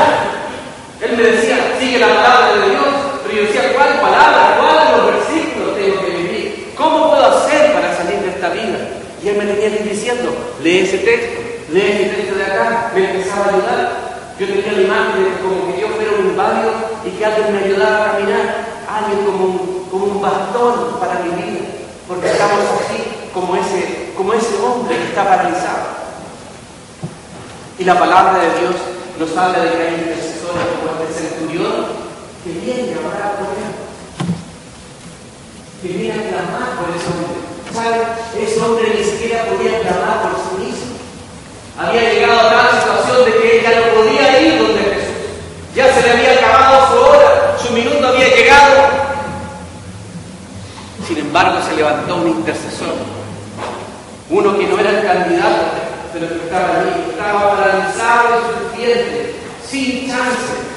[1.00, 2.84] Él me decía, sigue la palabra de Dios,
[3.30, 4.58] pero yo decía, ¿cuál palabra?
[4.58, 6.72] ¿Cuál los versículos tengo que vivir?
[6.76, 8.78] ¿Cómo puedo hacer para salir de esta vida?
[9.22, 11.40] Y él me tenía diciendo, lee ese texto,
[11.70, 14.10] lee ese texto de acá, me empezaba a ayudar.
[14.38, 16.72] Yo tenía la imagen de como que yo fuera un inválido
[17.04, 21.30] y que alguien me ayudara a caminar, alguien como un, como un bastón para mi
[21.30, 21.60] vida,
[22.08, 26.00] porque estamos así como ese, como ese hombre que está paralizado.
[27.78, 28.74] Y la palabra de Dios
[29.18, 32.09] nos habla de que hay intercesores como este centurión
[32.52, 33.70] que viene a por él,
[35.80, 37.38] que viene a clamar por ese hombre.
[37.72, 38.42] ¿Sabe?
[38.42, 40.98] Ese hombre ni siquiera podía clamar por sí mismo.
[41.78, 45.14] Había llegado a tal situación de que él ya no podía ir donde Jesús.
[45.76, 48.74] Ya se le había acabado su hora, su minuto había llegado.
[51.06, 52.94] Sin embargo, se levantó un intercesor,
[54.28, 55.62] uno que no era el candidato,
[56.12, 59.34] pero que estaba allí, estaba paralizado y sufriente,
[59.68, 60.69] sin chance.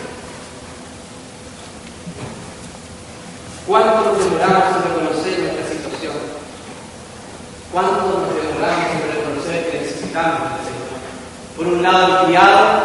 [3.65, 6.13] ¿Cuánto nos demoramos en reconocer nuestra situación?
[7.71, 10.91] ¿Cuánto nos demoramos en reconocer que necesitamos al Señor?
[11.55, 12.81] Por un lado, el criado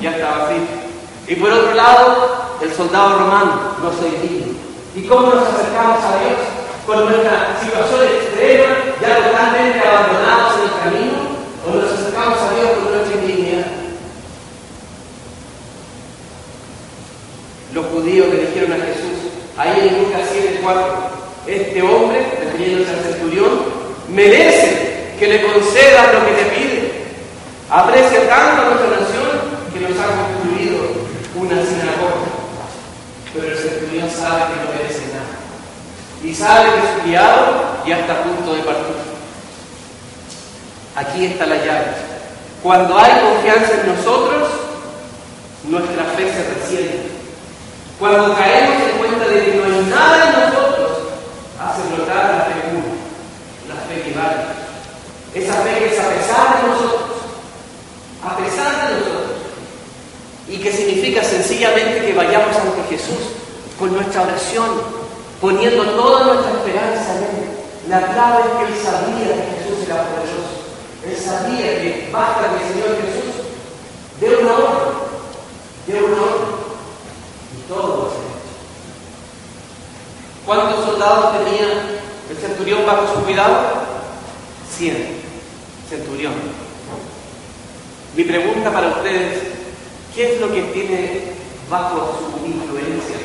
[0.00, 0.74] ya estaba frito.
[1.28, 4.58] Y por otro lado, el soldado romano, no soy digno.
[4.96, 6.40] ¿Y cómo nos acercamos a Dios?
[6.84, 11.18] Con nuestra situación extrema, ya totalmente abandonados en el camino,
[11.64, 13.66] o nos acercamos a Dios con nuestra indignidad.
[17.72, 19.07] Los judíos le dijeron a Jesús,
[19.58, 23.50] ahí en Lucas 7:4, este hombre, refiriéndose al centurión,
[24.08, 26.92] merece que le concedas lo que te pide.
[27.68, 29.28] Aprecia tanto a nuestra nación
[29.74, 30.78] que nos ha construido
[31.34, 32.28] una sinagoga.
[33.34, 35.36] Pero el centurión sabe que no merece nada.
[36.24, 38.96] Y sabe que su criado ya está a punto de partir.
[40.96, 41.86] Aquí está la llave.
[42.62, 44.48] Cuando hay confianza en nosotros,
[45.64, 47.17] nuestra fe se resiente.
[47.98, 50.90] Cuando caemos en cuenta de que no hay nada en nosotros,
[51.60, 54.58] hace brotar la fe pura, la fe que vale.
[55.34, 57.10] Esa fe que es a pesar de nosotros,
[58.24, 58.68] a pesar
[60.72, 63.34] significa sencillamente que vayamos ante Jesús
[63.78, 64.68] con nuestra oración,
[65.40, 67.48] poniendo toda nuestra esperanza en Él.
[67.88, 70.58] La clave es que Él sabía que Jesús era poderoso.
[71.06, 73.34] Él sabía que basta que el Señor Jesús
[74.20, 74.94] dé una orden,
[75.86, 76.47] dé una orden, y
[77.68, 78.10] todo
[80.46, 81.98] ¿Cuántos soldados tenía
[82.30, 83.58] el centurión bajo su cuidado?
[84.74, 85.18] Cien.
[85.90, 86.32] Centurión.
[88.16, 89.42] Mi pregunta para ustedes,
[90.14, 91.34] ¿qué es lo que tiene
[91.68, 93.16] bajo su influencia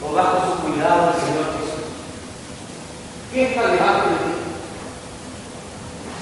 [0.00, 1.82] o bajo su cuidado el Señor Jesús?
[3.32, 4.32] ¿Qué está debajo de ti?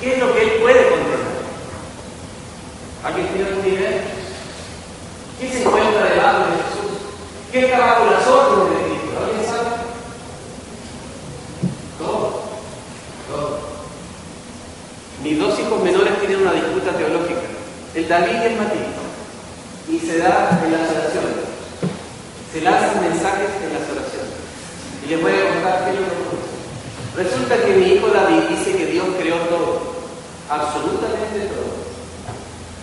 [0.01, 1.21] ¿Qué es lo que Él puede controlar?
[3.05, 4.05] ¿Alguien tiene idea?
[5.39, 6.60] ¿Qué se encuentra debajo de?
[7.53, 9.11] ¿Qué está bajo las de Cristo?
[9.19, 9.77] ¿Alguien sabe?
[11.99, 12.43] Todo.
[13.29, 13.59] Todo.
[15.25, 17.41] Mis dos hijos menores tienen una disputa teológica.
[17.95, 19.01] El David y el Matías.
[19.89, 21.51] Y se da en las oraciones.
[22.53, 24.39] Se lanzan mensajes en las oraciones.
[25.05, 26.31] Y les voy a contar qué es lo que
[27.17, 29.83] Resulta que mi hijo David dice que Dios creó todo,
[30.49, 31.75] absolutamente todo.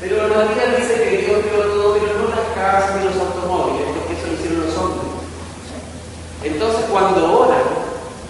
[0.02, 4.14] Pero Matías dice que Dios creó todo, pero no las casas ni los automóviles, porque
[4.14, 5.08] eso lo hicieron los hombres.
[6.44, 7.58] Entonces cuando ora,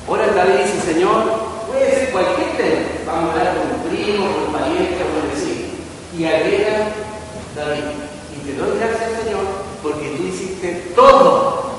[0.07, 1.23] ora David dice, Señor,
[1.67, 5.29] puede ser cualquier tema, vamos a hablar con un primo, con un pariente, con un
[5.29, 5.67] vecino.
[6.17, 6.89] Y agrega
[7.55, 7.83] David,
[8.33, 9.43] y te doy gracias Señor,
[9.83, 11.77] porque tú hiciste todo.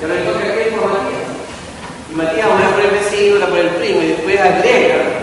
[0.00, 1.28] Ya lo que aquí por Matías.
[2.10, 5.20] Y Matías ora por el vecino, ora por el primo, y después agrega.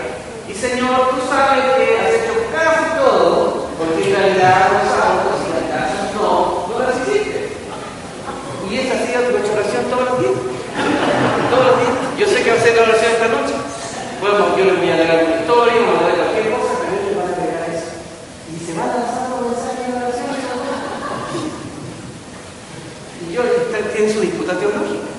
[0.47, 5.49] Y Señor, tú sabes que has hecho casi todo, porque en realidad los autos y
[5.51, 7.49] las casas no, no las hiciste.
[8.69, 10.39] Y esa ha sido tu oración todos los días.
[11.49, 11.95] Todos los días.
[12.19, 12.43] Yo sé
[12.77, 13.53] que oración esta noche.
[14.21, 17.17] Bueno, yo les voy a leer una historia, voy a leer cualquier cosa, pero ellos
[17.17, 17.89] van a agregar eso.
[18.53, 20.29] Y se van los mensajes de la oración.
[23.17, 23.41] Y yo,
[23.93, 25.09] tienen su disputa teológica.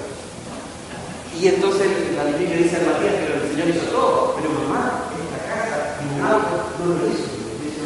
[1.35, 4.39] Y entonces la Biblia dice a Matías, pero el Señor hizo todo.
[4.39, 7.27] Pero mamá, esta casa, un auto, no lo lo hizo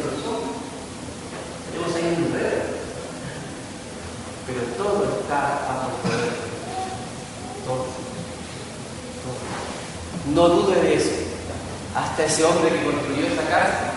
[0.05, 0.53] nosotros.
[1.73, 2.61] Tenemos ahí un enredo.
[4.45, 6.29] Pero todo está bajo poder.
[7.65, 7.77] Todo.
[7.77, 8.13] todo.
[10.43, 11.15] No dude de eso.
[11.95, 13.95] Hasta ese hombre que construyó esa casa,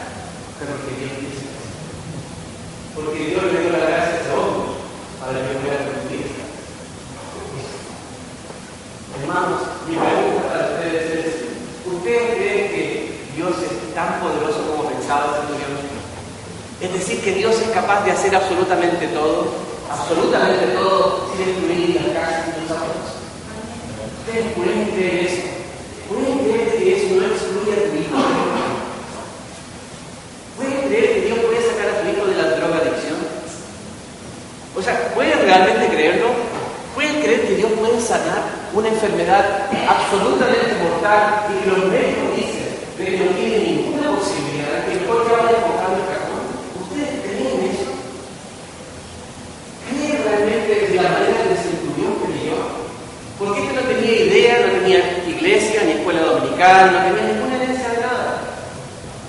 [0.62, 1.42] pero que Dios dice.
[2.94, 4.78] Porque Dios le dio la gracia a ese hombre
[5.18, 6.47] para que pueda construir esa
[9.18, 11.34] Hermanos, mi pregunta para ustedes es,
[11.82, 15.82] ¿ustedes creen que Dios es tan poderoso como pensaba el Señor?
[16.78, 19.51] Es decir, que Dios es capaz de hacer absolutamente todo,
[19.90, 23.18] absolutamente todo, sin excluir las casas y los autos.
[24.22, 25.57] ¿Ustedes pueden creer eso?
[26.09, 28.16] ¿Pueden creer que eso no excluye a tu hijo?
[30.57, 33.18] ¿Pueden creer que Dios puede sacar a tu hijo de la drogadicción?
[34.76, 36.28] O sea, ¿pueden realmente creerlo?
[36.95, 38.41] ¿Pueden creer que Dios puede sanar
[38.72, 44.87] una enfermedad absolutamente mortal y que los médicos dicen de que no tiene ninguna posibilidad,
[44.87, 46.41] que mejor que vaya buscando el cajón?
[46.80, 47.93] ¿Ustedes creen eso?
[49.91, 52.57] ¿Creen realmente de la manera que se incluyó creyó?
[53.39, 57.91] Porque este no tenía idea, no tenía iglesia, ni escuela dominical, no tenía ninguna herencia
[57.91, 58.41] de nada.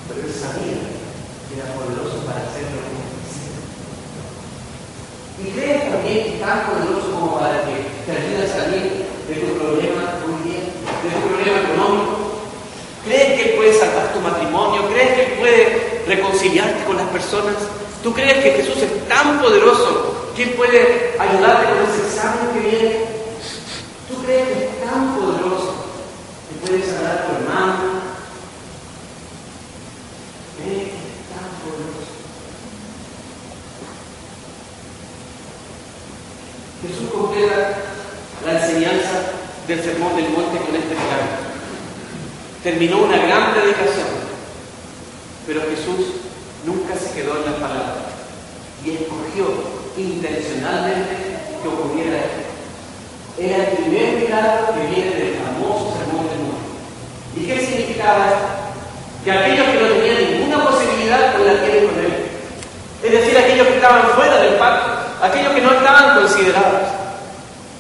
[0.08, 3.60] Pero él sabía que era poderoso para hacer lo que necesita.
[5.44, 9.36] Y creen también que es tan poderoso como para que te ayude a salir de
[9.36, 12.40] tu problema muy bien, de tu problema económico.
[13.04, 14.88] ¿Crees que Él puede salvar tu matrimonio?
[14.88, 16.04] ¿Crees que Él puede
[16.86, 17.56] con las personas?
[18.02, 23.06] ¿Tú crees que Jesús es tan poderoso que puede ayudarte con ese examen que viene?
[24.08, 25.74] ¿Tú crees que es tan poderoso
[26.48, 27.74] que puede sanar a tu hermano?
[30.58, 32.08] ¿Crees es tan poderoso?
[36.82, 37.78] Jesús completa
[38.46, 39.34] la enseñanza
[39.68, 41.48] del Sermón del Monte con este milagro.
[42.64, 44.08] Terminó una gran predicación,
[45.46, 46.17] pero Jesús
[47.00, 48.08] se quedó en las palabras
[48.84, 49.46] y escogió
[49.98, 52.48] intencionalmente que ocurriera esto.
[53.38, 56.68] Era el primer milagro que viene del famoso Sermón del Monte.
[57.38, 58.48] ¿Y qué significaba esto?
[59.24, 62.14] Que aquellos que no tenían ninguna posibilidad pues la tienen con él.
[63.04, 64.90] Es decir, aquellos que estaban fuera del pacto,
[65.22, 66.82] aquellos que no estaban considerados.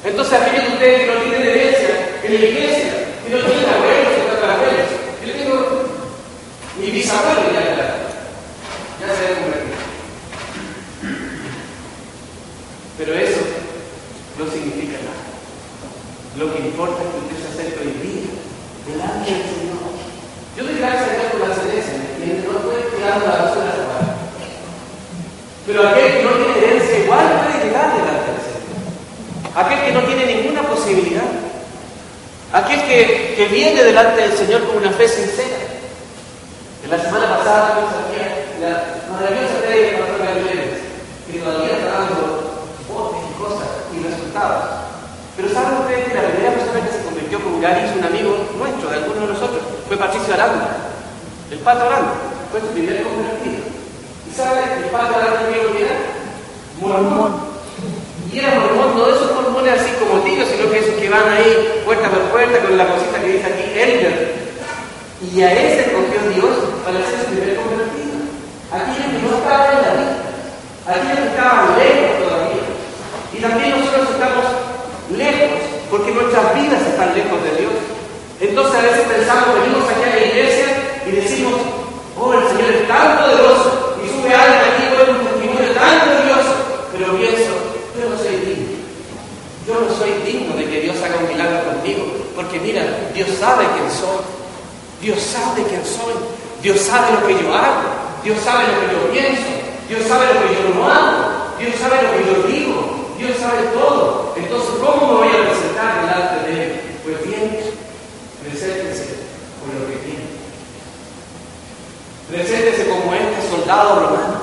[0.03, 1.89] Entonces aquellos de ustedes que no tienen herencia
[2.24, 2.93] en la iglesia,
[3.26, 4.89] que no tienen abuelos o tatarabuelos,
[5.26, 5.55] yo tengo
[6.80, 7.76] mi bisabuelo ya
[12.97, 13.41] Pero eso
[14.39, 15.21] no significa nada.
[16.37, 18.29] Lo que importa es que usted se acerque hoy día,
[18.89, 19.85] delante del Señor.
[20.57, 22.49] Yo doy gracias a Dios por la herencias, ¿me entiende?
[22.49, 24.17] No puede tirando la basura a la
[25.65, 28.77] Pero aquel que no tiene herencia igual puede llegar delante del Señor.
[29.53, 31.29] Aquel que no tiene ninguna posibilidad.
[32.53, 35.57] Aquel que, que viene delante del Señor con una fe sincera.
[36.83, 37.77] En la semana pasada
[45.38, 48.38] Pero saben ustedes que la primera persona que se convirtió con Gary es un amigo
[48.57, 50.77] nuestro, de algunos de nosotros, fue Patricio Aranda,
[51.51, 52.13] el Pato Aranda,
[52.51, 53.61] fue su primer convertido.
[54.25, 55.95] ¿Y saben el Pato Aranda que era?
[56.81, 57.33] Mormón.
[58.33, 61.29] Y era mormón, no de esos mormones así como tíos, sino que esos que van
[61.29, 64.35] ahí puerta por puerta con la cosita que dice aquí, Elder.
[65.21, 68.25] Y a ese escogió Dios para ser su primer convertido.
[68.69, 70.17] Aquellos que no estaban en la vida,
[70.85, 72.26] aquellos que estaban lejos.
[73.38, 74.45] Y también nosotros estamos
[75.13, 75.61] lejos,
[75.91, 77.75] porque nuestras vidas están lejos de Dios.
[78.41, 80.67] Entonces a veces pensamos, venimos aquí a la iglesia
[81.05, 81.61] y decimos,
[82.17, 86.53] oh, el Señor es tan poderoso, y sube alguien aquí con un testimonio tan glorioso,
[86.91, 87.53] pero pienso,
[87.93, 88.77] yo no soy digno.
[89.67, 92.83] Yo no soy digno de que Dios haga un milagro conmigo, porque mira,
[93.13, 94.23] Dios sabe quién soy.
[95.01, 96.15] Dios sabe quién soy.
[96.63, 97.85] Dios sabe lo que yo hago.
[98.23, 99.49] Dios sabe lo que yo pienso.
[99.89, 101.38] Dios sabe lo que yo no hago.
[101.59, 102.66] Dios sabe lo que yo digo.
[103.28, 104.34] Dios sabe todo.
[104.38, 106.71] Entonces, ¿cómo me voy a presentar delante de Él?
[107.03, 107.59] Pues bien,
[108.41, 109.19] preséntese
[109.59, 110.23] con lo que tiene.
[112.32, 114.39] Preséntese como este soldado romano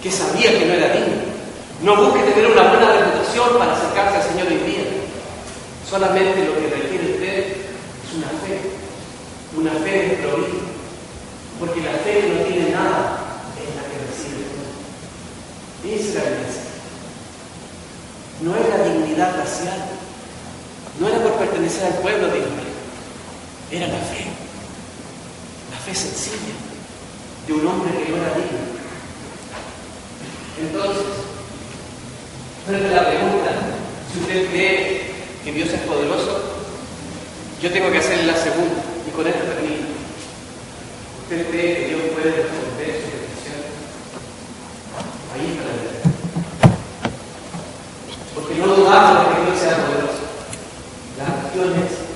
[0.00, 1.34] que sabía que no era digno.
[1.82, 4.84] No busque tener una buena reputación para acercarse al Señor hoy día.
[5.90, 8.62] Solamente lo que requiere usted es una fe,
[9.58, 10.70] una fe desprovista.
[11.58, 14.70] Porque la fe no tiene nada en la que recibe todo.
[18.44, 19.78] No era dignidad racial,
[21.00, 22.74] no era por pertenecer al pueblo de Israel,
[23.70, 24.26] era la fe,
[25.72, 26.52] la fe sencilla
[27.46, 28.58] de un hombre que no era digno.
[30.60, 31.06] Entonces,
[32.66, 33.50] frente a la pregunta,
[34.12, 35.10] si usted cree
[35.42, 36.42] que Dios es poderoso,
[37.62, 39.86] yo tengo que hacerle la segunda, y con esto termino.
[41.22, 43.60] ¿Usted cree que Dios puede responder su petición?
[45.32, 45.94] Ahí está la verdad.
[48.54, 50.22] Porque no dudamos de que Dios sea poderoso.
[51.18, 52.06] La cuestión es,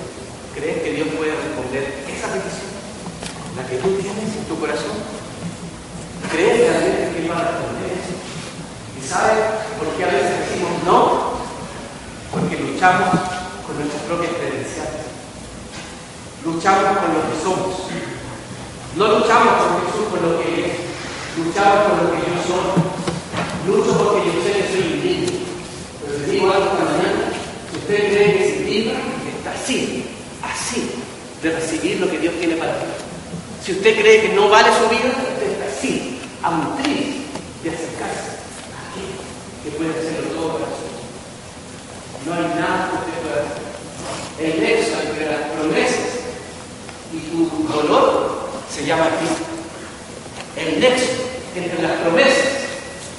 [0.54, 2.78] ¿crees que Dios puede responder esa petición?
[3.58, 5.02] La que tú tienes en tu corazón.
[6.30, 8.14] ¿Crees realmente que Él va a responder eso?
[8.14, 11.42] ¿Y sabes por qué a veces decimos no?
[12.30, 13.18] Porque luchamos
[13.66, 15.10] con nuestras propias credenciales.
[16.46, 17.74] Luchamos con lo que somos.
[18.94, 20.74] No luchamos con Jesús por lo que es.
[21.34, 22.78] Luchamos por lo que yo soy.
[23.66, 24.57] Lucho porque yo sé.
[26.18, 27.32] Pero les digo algo esta mañana.
[27.70, 28.92] Si usted cree que es indigno,
[29.36, 30.04] está así,
[30.42, 30.90] así,
[31.42, 32.86] de recibir lo que Dios tiene para ti.
[33.64, 37.22] Si usted cree que no vale su vida, usted está así, a un tris
[37.62, 38.38] de acercarse
[38.74, 39.10] a aquel
[39.62, 40.98] que puede hacerlo todo para nosotros.
[42.26, 43.68] No hay nada que usted pueda hacer.
[44.40, 46.08] El nexo entre las promesas
[47.12, 49.44] y tu dolor se llama Cristo.
[50.56, 51.12] El nexo
[51.54, 52.48] entre las promesas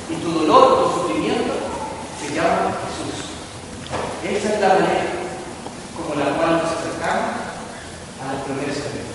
[0.10, 1.54] y tu dolor, tu sufrimiento,
[2.20, 2.79] se llama.
[4.50, 7.38] Es como la cual nos acercamos
[8.18, 9.06] a las promesas de.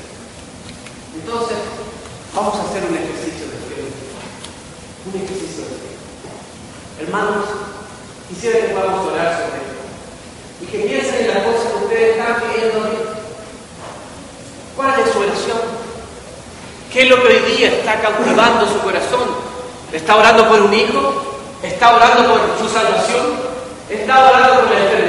[1.19, 1.59] Entonces,
[2.33, 3.83] vamos a hacer un ejercicio de fe.
[5.11, 5.91] Un ejercicio de fe.
[7.03, 7.47] Hermanos,
[8.29, 9.83] quisiera que podamos orar sobre esto.
[10.63, 12.79] Y que piensen en las cosas que ustedes están pidiendo.
[14.77, 15.61] ¿Cuál es su oración?
[16.93, 19.35] ¿Qué es lo que hoy día está cautivando su corazón?
[19.93, 21.43] ¿Está orando por un hijo?
[21.61, 23.35] ¿Está orando por su salvación?
[23.91, 25.04] ¿Está orando por la enfermedad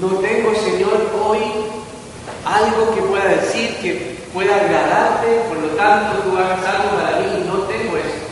[0.00, 1.40] No tengo, Señor, hoy
[2.44, 7.44] algo que pueda decir que pueda agradarte, por lo tanto tú hagas algo para mí.
[7.46, 8.28] No tengo eso.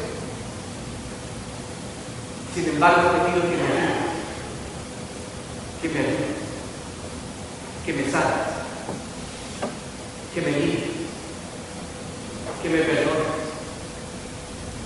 [2.55, 3.97] Sin embargo, te pido que me ayudes,
[5.83, 6.37] que me ayudes,
[7.85, 8.47] que me salves,
[10.35, 10.85] que me guíes,
[12.63, 13.27] que me perdones,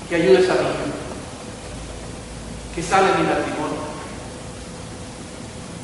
[0.08, 0.60] que ayudes a mí,
[2.74, 3.90] que salve mi matrimonio,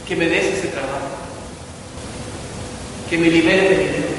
[0.09, 0.69] que me des ese
[3.09, 4.17] que me libere de mi deuda,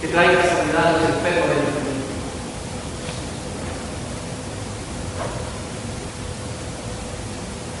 [0.00, 1.88] que traiga sanidad a los enfermos de mi familia.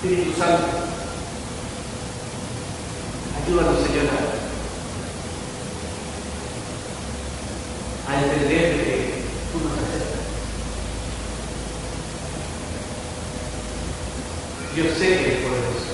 [0.00, 0.66] Espíritu Santo,
[3.44, 4.06] ayúdanos, Señor,
[8.08, 8.94] a entender que
[9.52, 10.22] tú nos aceptas.
[14.76, 15.92] Yo sé que eres poderoso,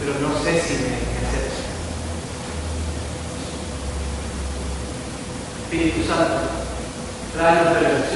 [0.00, 1.58] pero no sé si me aceptas.
[6.10, 6.40] Espíritu Santo,
[7.36, 8.09] trae una revelación sobre